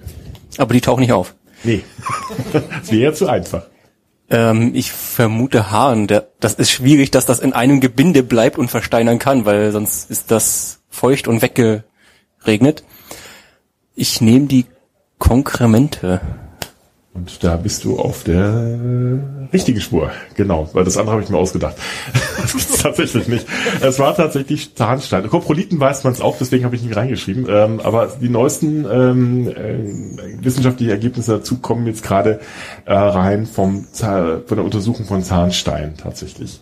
[0.57, 1.35] aber die tauchen nicht auf.
[1.63, 1.83] Nee,
[2.51, 3.67] das wäre zu einfach.
[4.29, 5.65] Ähm, ich vermute.
[6.07, 10.09] Der, das ist schwierig, dass das in einem Gebinde bleibt und versteinern kann, weil sonst
[10.09, 12.83] ist das feucht und weggeregnet.
[13.95, 14.65] Ich nehme die
[15.19, 16.21] Konkremente.
[17.13, 19.19] Und da bist du auf der
[19.53, 20.11] richtigen Spur.
[20.35, 21.75] Genau, weil das andere habe ich mir ausgedacht.
[22.41, 23.45] das gibt's tatsächlich nicht.
[23.81, 25.29] Es war tatsächlich Zahnstein.
[25.29, 27.45] Koproliten weiß man es auch, deswegen habe ich nicht reingeschrieben.
[27.47, 32.39] Ähm, aber die neuesten ähm, äh, wissenschaftlichen Ergebnisse dazu kommen jetzt gerade
[32.85, 36.61] äh, rein vom Zah- von der Untersuchung von Zahnstein tatsächlich.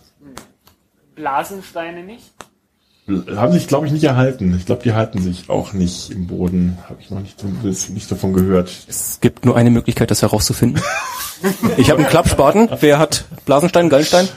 [1.15, 2.29] Blasensteine nicht?
[3.35, 4.55] Haben sich, glaube ich, nicht erhalten.
[4.57, 6.77] Ich glaube, die halten sich auch nicht im Boden.
[6.89, 7.43] Habe ich noch nicht,
[7.89, 8.71] nicht davon gehört.
[8.87, 10.81] Es gibt nur eine Möglichkeit, das herauszufinden.
[11.77, 12.69] Ich habe einen Klappspaten.
[12.79, 14.29] Wer hat Blasenstein, Gallenstein?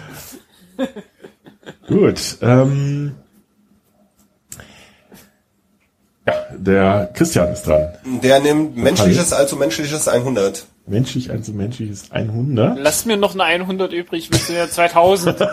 [1.86, 2.38] Gut.
[2.40, 3.14] Ähm,
[6.26, 7.88] ja, der Christian ist dran.
[8.22, 10.66] Der nimmt menschliches, also menschliches 100.
[10.86, 12.78] Menschlich, also menschliches 100.
[12.78, 15.40] Lass mir noch eine 100 übrig, wir sind ja 2000.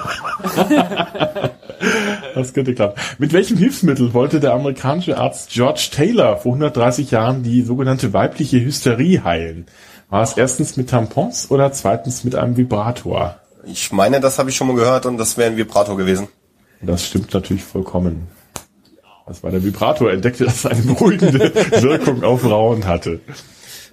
[2.36, 3.00] Das könnte klappen.
[3.18, 8.64] Mit welchem Hilfsmittel wollte der amerikanische Arzt George Taylor vor 130 Jahren die sogenannte weibliche
[8.64, 9.66] Hysterie heilen?
[10.10, 13.38] War es erstens mit Tampons oder zweitens mit einem Vibrator?
[13.66, 16.28] Ich meine, das habe ich schon mal gehört und das wäre ein Vibrator gewesen.
[16.82, 18.28] Das stimmt natürlich vollkommen.
[19.28, 23.22] Das war der Vibrator, entdeckte, dass es eine beruhigende Wirkung auf Frauen hatte.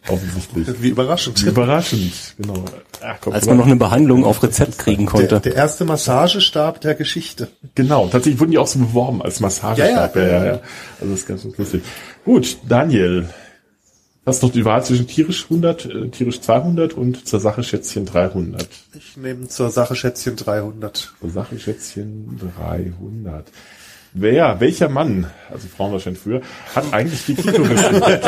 [0.07, 0.69] Offensichtlich.
[0.83, 1.43] Wie überraschend.
[1.43, 2.65] Überraschend, genau.
[3.03, 5.41] Ach, komm, Als man noch eine Behandlung auf Rezept kriegen Der, konnte.
[5.41, 7.49] der erste Massagestab der Geschichte.
[7.75, 10.17] Genau, tatsächlich wurden die auch so beworben als Massagestab.
[10.17, 10.39] Ja, Ja, ja.
[10.39, 10.61] ja, ja.
[11.01, 11.83] Also das ist ganz lustig.
[12.25, 13.29] Gut, Daniel.
[14.25, 18.05] Das ist doch die Wahl zwischen tierisch 100, äh, tierisch 200 und zur Sache Schätzchen
[18.05, 18.69] 300.
[18.93, 21.15] Ich nehme zur Sache Schätzchen 300.
[21.19, 23.47] Zur Sache Schätzchen 300.
[24.15, 26.41] Wer, welcher Mann, also Frauen wahrscheinlich früher,
[26.75, 28.25] hat eigentlich die Klitoris entdeckt?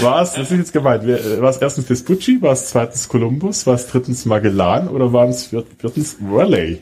[0.00, 3.66] War es, das ist jetzt gemeint, äh, war es erstens Vespucci, war es zweitens Columbus,
[3.66, 6.78] war es drittens Magellan oder war es viert- viertens Raleigh?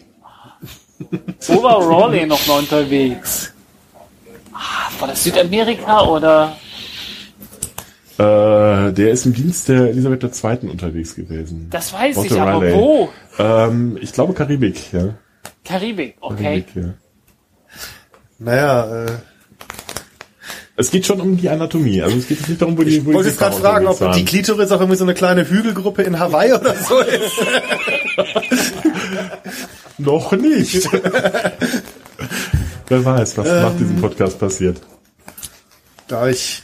[1.49, 3.53] Wo war Raleigh noch mal unterwegs?
[4.55, 6.57] Ah, war das Südamerika oder?
[8.19, 10.71] Äh, der ist im Dienst der Elisabeth II.
[10.71, 11.67] unterwegs gewesen.
[11.71, 12.75] Das weiß ich, Walter aber Raleigh.
[12.75, 13.09] wo?
[13.39, 15.15] Ähm, ich glaube Karibik, ja.
[15.67, 16.43] Karibik, okay.
[16.43, 16.95] Karibik, ja.
[18.39, 19.07] Naja, äh,
[20.77, 22.03] Es geht schon um die Anatomie.
[22.03, 24.13] Also es geht nicht darum, wo die, wo ich wollte die jetzt gerade fragen, ob
[24.13, 24.25] die.
[24.27, 27.33] Klitoris auch irgendwie so eine kleine Hügelgruppe in Hawaii oder so ist.
[29.99, 30.89] Noch nicht.
[32.89, 33.79] Wer weiß, was nach Ähm.
[33.79, 34.81] diesem Podcast passiert.
[36.09, 36.63] Da ich,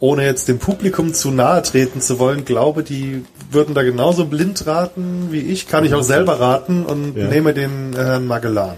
[0.00, 4.66] ohne jetzt dem Publikum zu nahe treten zu wollen, glaube, die würden da genauso blind
[4.66, 7.26] raten wie ich, kann ich auch selber raten und Ja.
[7.28, 8.76] nehme den Herrn Magellan.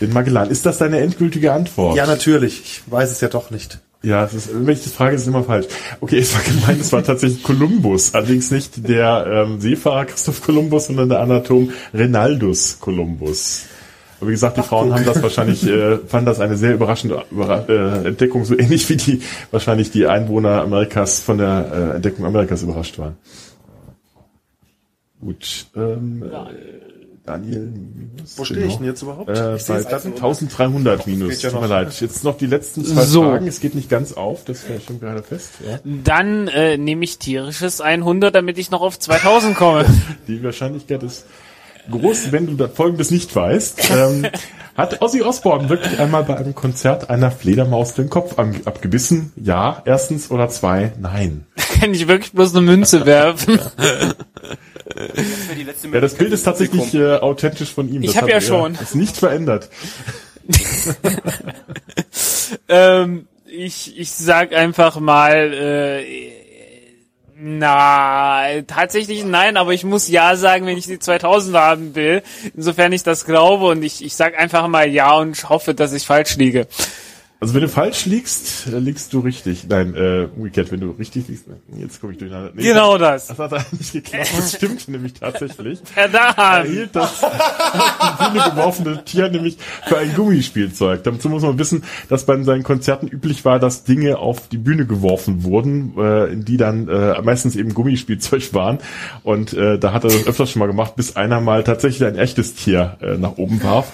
[0.00, 0.48] Den Magellan.
[0.50, 1.94] Ist das deine endgültige Antwort?
[1.96, 2.60] Ja, natürlich.
[2.62, 3.80] Ich weiß es ja doch nicht.
[4.02, 5.66] Ja, es ist, wenn ich das frage, ist es immer falsch.
[6.00, 8.14] Okay, es war gemeint, es war tatsächlich Kolumbus.
[8.14, 13.64] Allerdings nicht der ähm, Seefahrer Christoph Kolumbus, sondern der Anatom Renaldus Kolumbus.
[14.20, 17.64] Aber wie gesagt, die Frauen haben das wahrscheinlich, äh, fanden das eine sehr überraschende Überra
[17.68, 22.62] äh, Entdeckung, so ähnlich wie die wahrscheinlich die Einwohner Amerikas von der äh, Entdeckung Amerikas
[22.62, 23.16] überrascht waren.
[25.20, 26.90] Gut, ähm, äh,
[27.24, 27.72] Daniel.
[27.94, 29.28] Minus, Wo stehe ich denn jetzt überhaupt?
[29.28, 30.16] Äh, ich bei es gerade nicht.
[30.16, 31.30] 1300 minus.
[31.30, 32.00] Geht ja Tut mir leid.
[32.00, 33.22] Jetzt noch die letzten zwei So.
[33.22, 33.46] Fragen.
[33.46, 34.44] Es geht nicht ganz auf.
[34.44, 35.50] Das wäre schon gerade fest.
[35.66, 35.78] Ja.
[35.84, 39.84] Dann äh, nehme ich tierisches 100, damit ich noch auf 2000 komme.
[40.28, 41.26] Die Wahrscheinlichkeit ist
[41.90, 43.90] groß, wenn du da Folgendes nicht weißt.
[43.90, 44.26] Ähm,
[44.76, 49.32] hat Ozzy Osbourne wirklich einmal bei einem Konzert einer Fledermaus den Kopf abgebissen?
[49.36, 50.92] Ja, erstens oder zwei?
[51.00, 51.46] Nein.
[51.80, 53.58] Kann ich wirklich bloß eine Münze werfen?
[55.92, 58.02] Ja, das Bild ist tatsächlich äh, authentisch von ihm.
[58.02, 58.74] Ich Das hab hat ja er- schon.
[58.74, 59.68] Ist nicht verändert.
[62.68, 66.02] ähm, ich, ich sag einfach mal, äh,
[67.42, 72.22] na, tatsächlich nein, aber ich muss ja sagen, wenn ich die 2000 haben will,
[72.54, 76.04] insofern ich das glaube und ich, ich sag einfach mal ja und hoffe, dass ich
[76.04, 76.66] falsch liege.
[77.42, 79.66] Also wenn du falsch liegst, liegst du richtig.
[79.66, 81.46] Nein, äh, umgekehrt, wenn du richtig liegst.
[81.74, 82.52] Jetzt komme ich durcheinander.
[82.54, 83.28] Nee, Genau das.
[83.28, 84.28] Das hat eigentlich geklappt.
[84.36, 85.80] Das stimmt nämlich tatsächlich.
[85.96, 91.02] Er hielt das auf die Bühne geworfene Tier nämlich für ein Gummispielzeug.
[91.02, 94.84] Dazu muss man wissen, dass bei seinen Konzerten üblich war, dass Dinge auf die Bühne
[94.84, 98.78] geworfen wurden, äh, in die dann äh, meistens eben Gummispielzeug waren.
[99.22, 102.18] Und äh, da hat er das öfters schon mal gemacht, bis einer mal tatsächlich ein
[102.18, 103.92] echtes Tier äh, nach oben warf.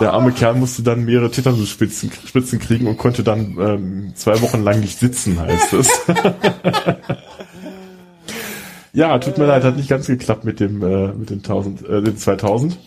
[0.00, 4.62] Der arme Kerl musste dann mehrere Tetanusspitzen Spitzen kriegen und konnte dann ähm, zwei Wochen
[4.64, 5.88] lang nicht sitzen, heißt es.
[8.92, 12.02] ja, tut mir leid, hat nicht ganz geklappt mit dem äh, mit den 1000, äh,
[12.02, 12.78] den 2000.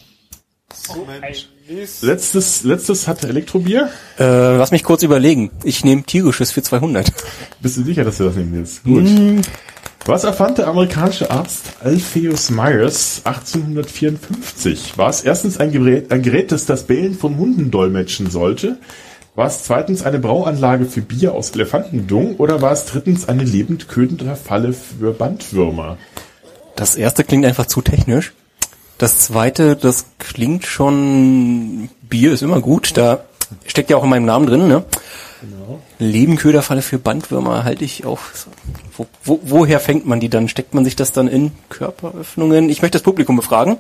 [2.02, 3.90] Letztes letztes hat Elektrobier.
[4.20, 5.52] Äh, lass mich kurz überlegen.
[5.64, 7.12] Ich nehme tierisches für 200.
[7.62, 8.84] Bist du sicher, dass du das nehmen willst?
[8.84, 9.06] Gut.
[10.06, 14.98] Was erfand der amerikanische Arzt Alpheus Myers 1854?
[14.98, 18.80] War es erstens ein Gerät, ein Gerät, das das Bellen von Hunden dolmetschen sollte?
[19.36, 22.36] War es zweitens eine Brauanlage für Bier aus Elefantendung?
[22.36, 25.98] Oder war es drittens eine lebend ködende Falle für Bandwürmer?
[26.76, 28.34] Das erste klingt einfach zu technisch.
[28.98, 33.24] Das zweite, das klingt schon, Bier ist immer gut, da
[33.66, 34.84] steckt ja auch in meinem Namen drin, ne?
[35.44, 35.82] Genau.
[36.00, 38.20] Lebenköderfalle für Bandwürmer halte ich auch.
[38.96, 40.48] Wo, wo, woher fängt man die dann?
[40.48, 42.70] Steckt man sich das dann in Körperöffnungen?
[42.70, 43.76] Ich möchte das Publikum befragen.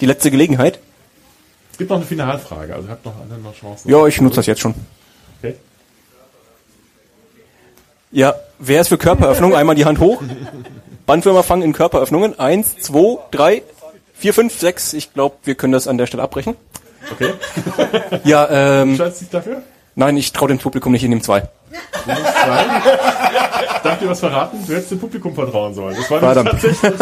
[0.00, 0.78] Die letzte Gelegenheit.
[1.72, 3.90] Es gibt noch eine Finalfrage, also habt noch noch Chancen.
[3.90, 4.74] Ja, ich nutze das jetzt schon.
[5.40, 5.56] Okay.
[8.12, 9.56] Ja, wer ist für Körperöffnung?
[9.56, 10.22] Einmal die Hand hoch.
[11.04, 12.38] Bandwürmer fangen in Körperöffnungen.
[12.38, 13.62] Eins, zwei, drei,
[14.14, 14.92] vier, fünf, sechs.
[14.92, 16.54] Ich glaube, wir können das an der Stelle abbrechen.
[17.10, 17.32] Okay.
[18.22, 19.64] Ja, ähm, du dich dafür?
[19.94, 21.48] Nein, ich traue dem Publikum nicht in dem zwei.
[23.82, 24.58] Du ich dir was verraten?
[24.66, 25.96] Du hättest dem Publikum vertrauen sollen.
[25.96, 26.50] Das war Verdammt.
[26.50, 26.92] tatsächlich.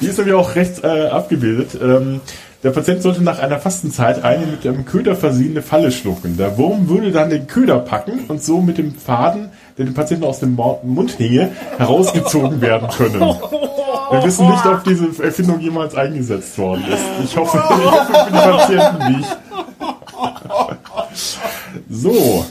[0.00, 1.78] Die ist nämlich auch rechts äh, abgebildet.
[1.80, 2.20] Ähm,
[2.62, 6.36] der Patient sollte nach einer Fastenzeit eine mit einem Köder versehene Falle schlucken.
[6.36, 10.24] Der Wurm würde dann den Köder packen und so mit dem Faden, der dem Patienten
[10.24, 13.20] aus dem Mund hinge, herausgezogen werden können.
[13.20, 17.02] Wir wissen nicht, ob diese Erfindung jemals eingesetzt worden ist.
[17.24, 19.36] Ich hoffe, ich hoffe für die Patienten nicht.
[21.88, 22.44] So,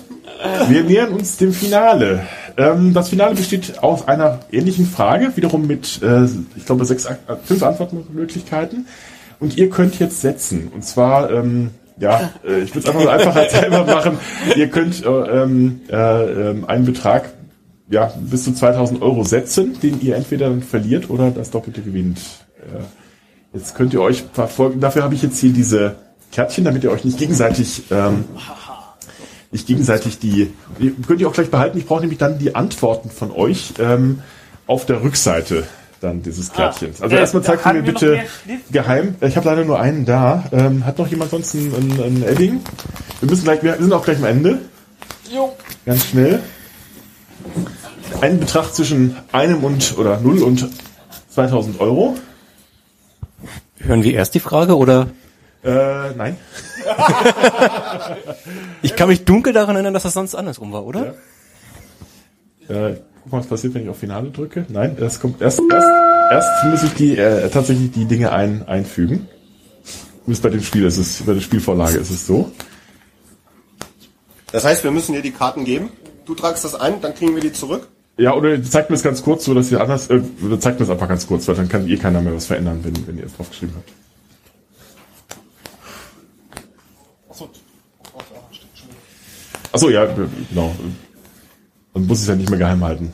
[0.68, 2.26] wir nähern uns dem Finale.
[2.57, 7.16] Ähm, das Finale besteht aus einer ähnlichen Frage, wiederum mit, äh, ich glaube, sechs, äh,
[7.43, 8.88] fünf Antwortmöglichkeiten.
[9.39, 10.72] Und ihr könnt jetzt setzen.
[10.74, 14.18] Und zwar, ähm, ja, äh, ich würde es einfach einfach als selber machen.
[14.55, 17.30] Ihr könnt äh, ähm, äh, ähm, einen Betrag
[17.89, 22.20] ja, bis zu 2000 Euro setzen, den ihr entweder verliert oder das Doppelte gewinnt.
[22.59, 24.80] Äh, jetzt könnt ihr euch verfolgen.
[24.80, 25.95] Dafür habe ich jetzt hier diese
[26.36, 28.26] Kärtchen, damit ihr euch nicht gegenseitig ähm,
[29.52, 30.54] nicht gegenseitig die,
[31.08, 31.78] könnt ihr auch gleich behalten.
[31.78, 34.22] Ich brauche nämlich dann die Antworten von euch ähm,
[34.68, 35.66] auf der Rückseite
[36.02, 37.02] dann dieses Kärtchens.
[37.02, 38.20] Also äh, erstmal zeigt mir bitte
[38.70, 39.16] geheim.
[39.22, 40.44] Ich habe leider nur einen da.
[40.52, 42.60] Ähm, hat noch jemand sonst einen, einen, einen Edding?
[43.22, 44.60] Wir müssen gleich, wir sind auch gleich am Ende.
[45.86, 46.42] Ganz schnell.
[48.20, 50.68] Ein Betrag zwischen einem und oder null und
[51.30, 52.16] 2000 Euro.
[53.78, 55.08] Hören wir erst die Frage oder?
[55.66, 56.38] Äh, nein.
[58.84, 61.16] Ich kann mich dunkel daran erinnern, dass das sonst andersrum war, oder?
[62.70, 62.89] Ja.
[62.89, 64.66] Äh, guck mal, was passiert, wenn ich auf Finale drücke.
[64.70, 65.88] Nein, das kommt erst, erst,
[66.32, 69.28] erst muss ich die, äh, tatsächlich die Dinge ein, einfügen.
[70.28, 72.51] Bis bei dem Spiel ist es, bei der Spielvorlage ist es so.
[74.51, 75.89] Das heißt, wir müssen dir die Karten geben.
[76.26, 77.88] Du tragst das ein, dann kriegen wir die zurück.
[78.18, 80.86] Ja, oder zeigt mir es ganz kurz, so dass ihr anders, äh, oder zeigt mir
[80.86, 83.26] es einfach ganz kurz, weil dann kann eh keiner mehr was verändern, wenn, wenn ihr
[83.26, 84.05] es draufgeschrieben habt.
[89.72, 90.76] Achso, ja, genau.
[91.94, 93.14] Dann muss ich es ja nicht mehr geheim halten.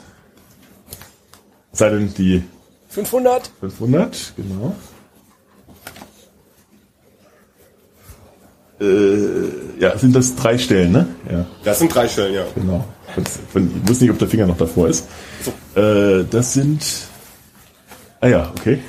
[1.71, 2.43] Es Sei denn die
[2.89, 3.51] 500.
[3.59, 4.75] 500, genau.
[8.79, 11.07] Äh, ja, sind das drei Stellen, ne?
[11.31, 12.45] Ja, Das sind drei Stellen, ja.
[12.55, 12.83] genau.
[13.15, 13.25] Ich
[13.87, 15.07] wusste nicht, ob der Finger noch davor ist.
[15.75, 16.83] Äh, das sind.
[18.19, 18.79] Ah ja, okay.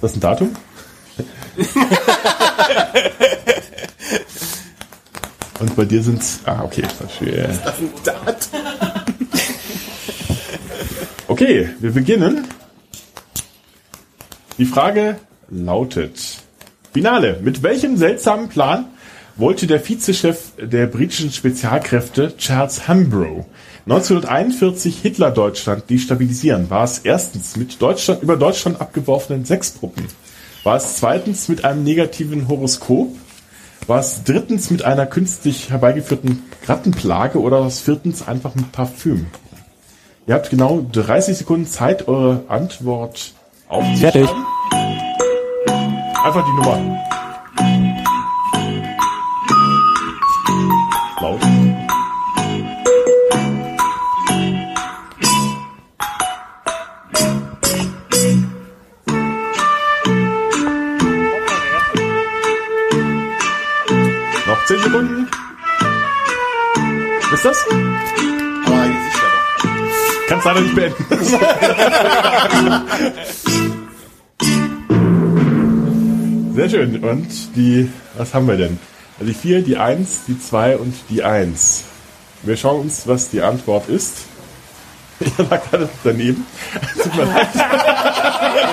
[0.00, 0.50] Das ist ein Datum.
[5.64, 6.40] Und bei dir sind's.
[6.44, 7.48] Ah, okay, verstehe.
[11.26, 12.46] Okay, wir beginnen.
[14.58, 15.16] Die Frage
[15.50, 16.20] lautet:
[16.92, 17.40] Finale.
[17.42, 18.84] Mit welchem seltsamen Plan
[19.36, 23.46] wollte der Vizechef der britischen Spezialkräfte Charles Hambro
[23.86, 26.68] 1941 Hitler-Deutschland destabilisieren?
[26.68, 30.06] War es erstens mit Deutschland, über Deutschland abgeworfenen Sexpuppen?
[30.62, 33.08] War es zweitens mit einem negativen Horoskop?
[33.86, 39.26] War es drittens mit einer künstlich herbeigeführten Rattenplage oder war es viertens einfach mit Parfüm?
[40.26, 43.34] Ihr habt genau 30 Sekunden Zeit, eure Antwort
[43.68, 43.98] aufzuschreiben.
[43.98, 44.30] Fertig.
[46.24, 47.23] Einfach die Nummer.
[64.94, 65.26] Sekunden.
[67.32, 67.66] Ist das?
[68.64, 68.94] Aber doch.
[70.28, 71.04] Kannst leider nicht beenden.
[76.54, 77.02] Sehr schön.
[77.02, 77.26] Und
[77.56, 78.78] die, was haben wir denn?
[79.18, 81.82] Also die 4, die 1, die 2 und die 1.
[82.44, 84.26] Wir schauen uns, was die Antwort ist.
[85.38, 86.44] Ja, lag alles daneben.
[87.02, 87.48] Tut mir leid.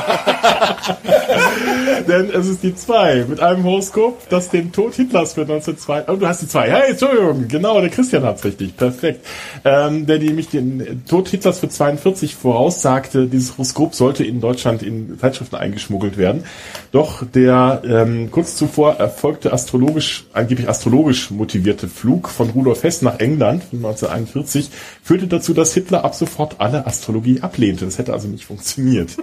[2.08, 6.06] Denn es ist die 2 mit einem Horoskop, das den Tod Hitlers für 1902.
[6.08, 6.70] Oh, du hast die 2.
[6.70, 8.76] Hey, Entschuldigung, genau, der Christian hat's richtig.
[8.76, 9.26] Perfekt.
[9.64, 15.18] Ähm, der nämlich den Tod Hitlers für 42 voraussagte, dieses Horoskop sollte in Deutschland in
[15.20, 16.44] Zeitschriften eingeschmuggelt werden.
[16.92, 23.20] Doch der ähm, kurz zuvor erfolgte astrologisch, angeblich astrologisch motivierte Flug von Rudolf Hess nach
[23.20, 24.70] England 1941
[25.04, 27.86] führte dazu, dass Hitler ab sofort alle Astrologie ablehnte.
[27.86, 29.18] Das hätte also nicht funktioniert.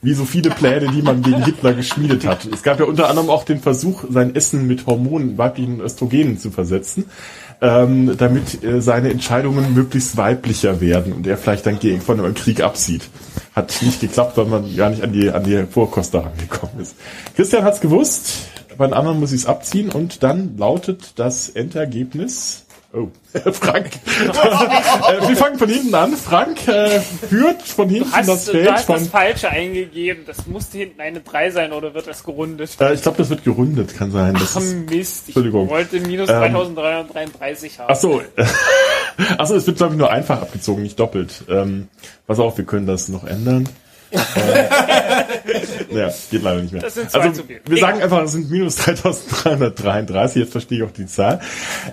[0.00, 2.46] Wie so viele Pläne, die man gegen Hitler geschmiedet hat.
[2.46, 6.50] Es gab ja unter anderem auch den Versuch, sein Essen mit Hormonen, weiblichen Östrogenen zu
[6.50, 7.06] versetzen,
[7.60, 12.34] ähm, damit äh, seine Entscheidungen möglichst weiblicher werden und er vielleicht dann gegen von einem
[12.34, 13.08] Krieg absieht.
[13.54, 16.94] Hat nicht geklappt, weil man gar nicht an die, an die Vorkoster rangekommen ist.
[17.34, 18.34] Christian hat's gewusst,
[18.76, 23.08] bei den anderen muss ich es abziehen und dann lautet das Endergebnis Oh,
[23.52, 23.90] Frank.
[24.06, 26.16] äh, wir fangen von hinten an.
[26.16, 28.96] Frank äh, führt von hinten Hast, das du Feld hast von.
[28.96, 30.22] das Falsche eingegeben.
[30.26, 32.70] Das musste hinten eine 3 sein oder wird das gerundet?
[32.80, 34.32] Äh, ich glaube, das wird gerundet, kann sein.
[34.34, 35.68] Das Ach ist, Mist, ich Entschuldigung.
[35.68, 37.88] wollte minus Ähm, 3333 haben.
[37.90, 38.22] ach so.
[39.38, 41.44] ach so, es wird glaube ich nur einfach abgezogen, nicht doppelt.
[41.50, 41.88] Ähm,
[42.26, 43.68] pass auf, wir können das noch ändern.
[44.10, 44.18] Äh,
[45.90, 46.82] naja, geht leider nicht mehr.
[46.82, 47.60] Das sind zwei also, zu viel.
[47.66, 51.40] wir sagen einfach, es sind minus 3333, jetzt verstehe ich auch die Zahl.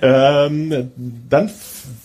[0.01, 0.91] Ähm,
[1.29, 1.51] dann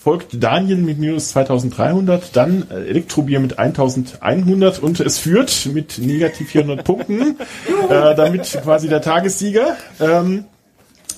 [0.03, 6.49] folgt Daniel mit minus 2300, dann äh, Elektrobier mit 1100 und es führt mit negativ
[6.49, 7.37] 400 Punkten,
[7.89, 10.45] äh, damit quasi der Tagessieger, ähm,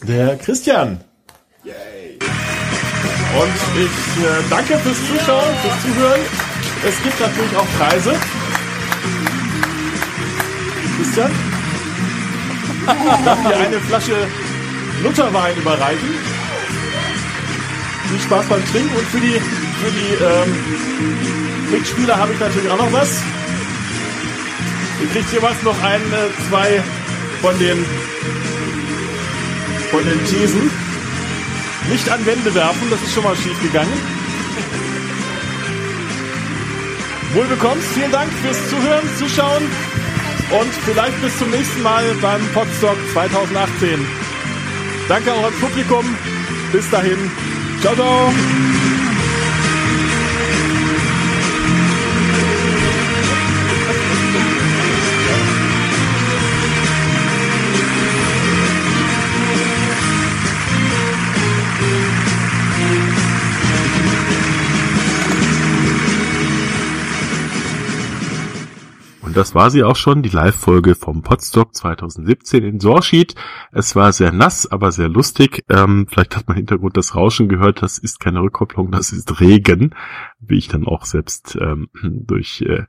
[0.08, 1.02] der Christian.
[3.34, 6.22] Und ich äh, danke fürs Zuschauen, fürs Zuhören.
[6.88, 8.14] Es gibt natürlich auch Preise.
[10.98, 11.32] Christian?
[13.26, 14.28] Darf dir eine Flasche
[15.02, 16.10] Lutherwein überreichen?
[18.10, 22.78] Viel Spaß beim Trinken und für die, für die ähm, Mitspieler habe ich natürlich auch
[22.78, 23.22] noch was.
[25.02, 26.84] Ihr kriegt jeweils noch ein, äh, zwei
[27.41, 27.86] von den
[29.89, 30.72] von den Thesen.
[31.89, 33.94] Nicht an Wände werfen, das ist schon mal schief gegangen.
[37.34, 39.64] Wohl bekommst, vielen Dank fürs Zuhören, Zuschauen
[40.52, 44.06] und vielleicht bis zum nächsten Mal beim Podstock 2018.
[45.08, 46.06] Danke auch ans Publikum.
[46.72, 47.32] Bis dahin.
[47.82, 48.34] Ciao, ciao.
[69.34, 73.34] Und das war sie auch schon, die Live-Folge vom Podstock 2017 in Sorschied.
[73.72, 75.66] Es war sehr nass, aber sehr lustig.
[75.70, 77.82] Ähm, vielleicht hat man im Hintergrund das Rauschen gehört.
[77.82, 79.96] Das ist keine Rückkopplung, das ist Regen,
[80.40, 82.84] wie ich dann auch selbst ähm, durch äh,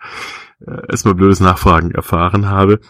[0.67, 2.81] äh, erstmal blödes Nachfragen erfahren habe.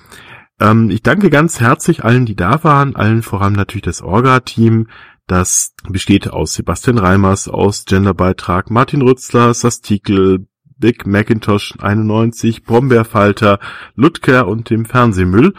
[0.59, 4.89] Ähm, ich danke ganz herzlich allen, die da waren, allen voran natürlich das Orga-Team.
[5.29, 10.49] Das besteht aus Sebastian Reimers, aus Genderbeitrag, Martin Rützler, Sastikel,
[10.79, 13.59] Big Macintosh 91, Brombeerfalter,
[13.95, 15.55] Ludger und dem Fernsehmüll.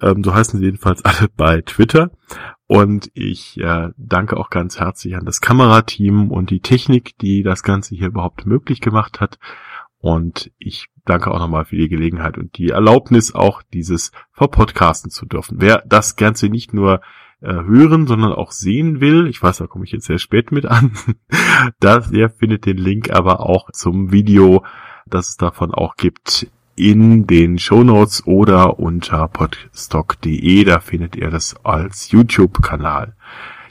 [0.00, 2.10] Ähm, so heißen sie jedenfalls alle bei Twitter.
[2.66, 7.62] Und ich äh, danke auch ganz herzlich an das Kamerateam und die Technik, die das
[7.62, 9.38] Ganze hier überhaupt möglich gemacht hat.
[9.98, 15.26] Und ich danke auch nochmal für die Gelegenheit und die Erlaubnis, auch dieses verpodcasten zu
[15.26, 15.56] dürfen.
[15.60, 17.00] Wer das Ganze nicht nur
[17.40, 20.92] hören, sondern auch sehen will, ich weiß, da komme ich jetzt sehr spät mit an,
[21.80, 24.64] das, der findet den Link aber auch zum Video,
[25.06, 31.56] das es davon auch gibt, in den Shownotes oder unter podstock.de, da findet ihr das
[31.64, 33.14] als YouTube-Kanal.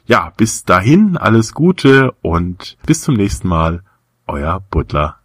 [0.06, 3.84] Ja, bis dahin alles Gute und bis zum nächsten Mal,
[4.28, 5.19] euer Butler.